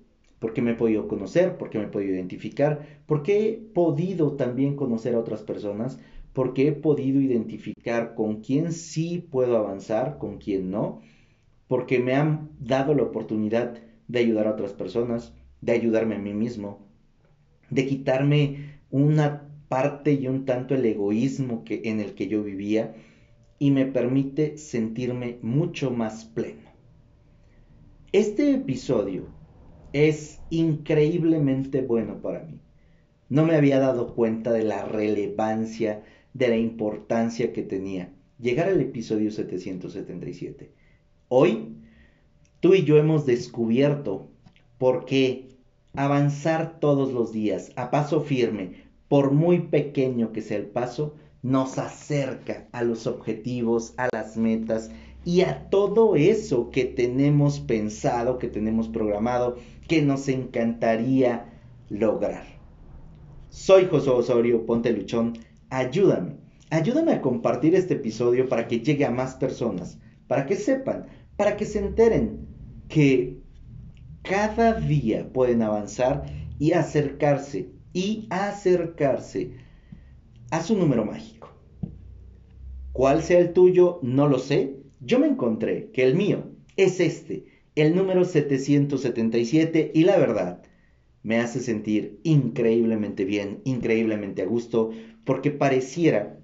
Porque 0.42 0.60
me 0.60 0.72
he 0.72 0.74
podido 0.74 1.06
conocer, 1.06 1.56
porque 1.56 1.78
me 1.78 1.84
he 1.84 1.88
podido 1.88 2.14
identificar, 2.14 3.00
porque 3.06 3.48
he 3.48 3.52
podido 3.52 4.32
también 4.32 4.74
conocer 4.74 5.14
a 5.14 5.20
otras 5.20 5.42
personas, 5.42 6.00
porque 6.32 6.66
he 6.66 6.72
podido 6.72 7.20
identificar 7.20 8.16
con 8.16 8.40
quién 8.40 8.72
sí 8.72 9.24
puedo 9.30 9.56
avanzar, 9.56 10.18
con 10.18 10.38
quién 10.38 10.68
no, 10.68 11.00
porque 11.68 12.00
me 12.00 12.16
han 12.16 12.50
dado 12.58 12.92
la 12.92 13.04
oportunidad 13.04 13.78
de 14.08 14.18
ayudar 14.18 14.48
a 14.48 14.54
otras 14.54 14.72
personas, 14.72 15.32
de 15.60 15.72
ayudarme 15.74 16.16
a 16.16 16.18
mí 16.18 16.34
mismo, 16.34 16.88
de 17.70 17.86
quitarme 17.86 18.80
una 18.90 19.48
parte 19.68 20.12
y 20.14 20.26
un 20.26 20.44
tanto 20.44 20.74
el 20.74 20.84
egoísmo 20.84 21.62
que, 21.62 21.82
en 21.84 22.00
el 22.00 22.14
que 22.14 22.26
yo 22.26 22.42
vivía 22.42 22.96
y 23.60 23.70
me 23.70 23.86
permite 23.86 24.58
sentirme 24.58 25.38
mucho 25.40 25.92
más 25.92 26.24
pleno. 26.24 26.68
Este 28.10 28.50
episodio 28.54 29.40
es 29.92 30.40
increíblemente 30.50 31.82
bueno 31.82 32.20
para 32.20 32.44
mí. 32.44 32.60
No 33.28 33.44
me 33.44 33.56
había 33.56 33.78
dado 33.78 34.14
cuenta 34.14 34.52
de 34.52 34.64
la 34.64 34.84
relevancia, 34.84 36.02
de 36.34 36.48
la 36.48 36.56
importancia 36.56 37.52
que 37.52 37.62
tenía 37.62 38.10
llegar 38.42 38.68
al 38.68 38.80
episodio 38.80 39.30
777. 39.30 40.72
Hoy, 41.28 41.76
tú 42.60 42.74
y 42.74 42.84
yo 42.84 42.98
hemos 42.98 43.24
descubierto 43.24 44.28
por 44.78 45.04
qué 45.04 45.48
avanzar 45.94 46.80
todos 46.80 47.12
los 47.12 47.32
días 47.32 47.70
a 47.76 47.90
paso 47.90 48.22
firme, 48.22 48.82
por 49.08 49.30
muy 49.30 49.60
pequeño 49.60 50.32
que 50.32 50.42
sea 50.42 50.56
el 50.56 50.66
paso, 50.66 51.14
nos 51.42 51.78
acerca 51.78 52.68
a 52.72 52.82
los 52.82 53.06
objetivos, 53.06 53.94
a 53.96 54.08
las 54.12 54.36
metas 54.36 54.90
y 55.24 55.42
a 55.42 55.68
todo 55.70 56.16
eso 56.16 56.70
que 56.70 56.84
tenemos 56.84 57.60
pensado, 57.60 58.38
que 58.38 58.48
tenemos 58.48 58.88
programado, 58.88 59.56
que 59.88 60.02
nos 60.02 60.28
encantaría 60.28 61.46
lograr. 61.88 62.44
Soy 63.48 63.86
José 63.86 64.10
Osorio, 64.10 64.64
ponte 64.64 64.92
luchón, 64.92 65.34
ayúdame, 65.70 66.36
ayúdame 66.70 67.12
a 67.12 67.20
compartir 67.20 67.74
este 67.74 67.94
episodio 67.94 68.48
para 68.48 68.66
que 68.66 68.80
llegue 68.80 69.04
a 69.04 69.10
más 69.10 69.34
personas, 69.34 69.98
para 70.26 70.46
que 70.46 70.56
sepan, 70.56 71.06
para 71.36 71.56
que 71.56 71.66
se 71.66 71.78
enteren 71.78 72.46
que 72.88 73.38
cada 74.22 74.80
día 74.80 75.30
pueden 75.32 75.62
avanzar 75.62 76.24
y 76.58 76.72
acercarse 76.72 77.70
y 77.92 78.26
acercarse 78.30 79.52
a 80.50 80.62
su 80.62 80.76
número 80.76 81.04
mágico. 81.04 81.52
¿Cuál 82.92 83.22
sea 83.22 83.40
el 83.40 83.52
tuyo? 83.52 83.98
No 84.02 84.28
lo 84.28 84.38
sé. 84.38 84.76
Yo 85.00 85.18
me 85.18 85.26
encontré 85.26 85.90
que 85.92 86.04
el 86.04 86.14
mío 86.14 86.44
es 86.76 87.00
este, 87.00 87.46
el 87.74 87.96
número 87.96 88.24
777 88.24 89.92
y 89.94 90.04
la 90.04 90.18
verdad 90.18 90.62
me 91.22 91.38
hace 91.38 91.60
sentir 91.60 92.20
increíblemente 92.22 93.24
bien, 93.24 93.60
increíblemente 93.64 94.42
a 94.42 94.46
gusto, 94.46 94.90
porque 95.24 95.50
pareciera 95.50 96.38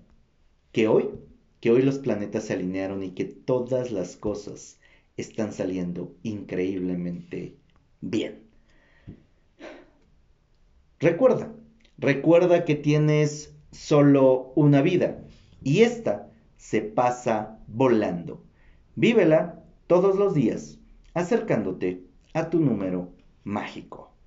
que 0.72 0.88
hoy, 0.88 1.10
que 1.60 1.70
hoy 1.70 1.82
los 1.82 1.98
planetas 1.98 2.44
se 2.44 2.54
alinearon 2.54 3.02
y 3.02 3.10
que 3.10 3.24
todas 3.24 3.90
las 3.90 4.16
cosas 4.16 4.78
están 5.16 5.52
saliendo 5.52 6.14
increíblemente 6.22 7.56
bien. 8.00 8.40
Recuerda, 11.00 11.52
recuerda 11.98 12.64
que 12.64 12.74
tienes 12.74 13.54
solo 13.72 14.52
una 14.54 14.80
vida 14.80 15.24
y 15.62 15.80
esta 15.80 16.30
se 16.56 16.80
pasa 16.80 17.58
volando. 17.66 18.42
Vívela 18.94 19.62
todos 19.86 20.16
los 20.16 20.34
días 20.34 20.78
acercándote 21.14 22.04
a 22.34 22.50
tu 22.50 22.60
número 22.60 23.12
mágico. 23.44 24.17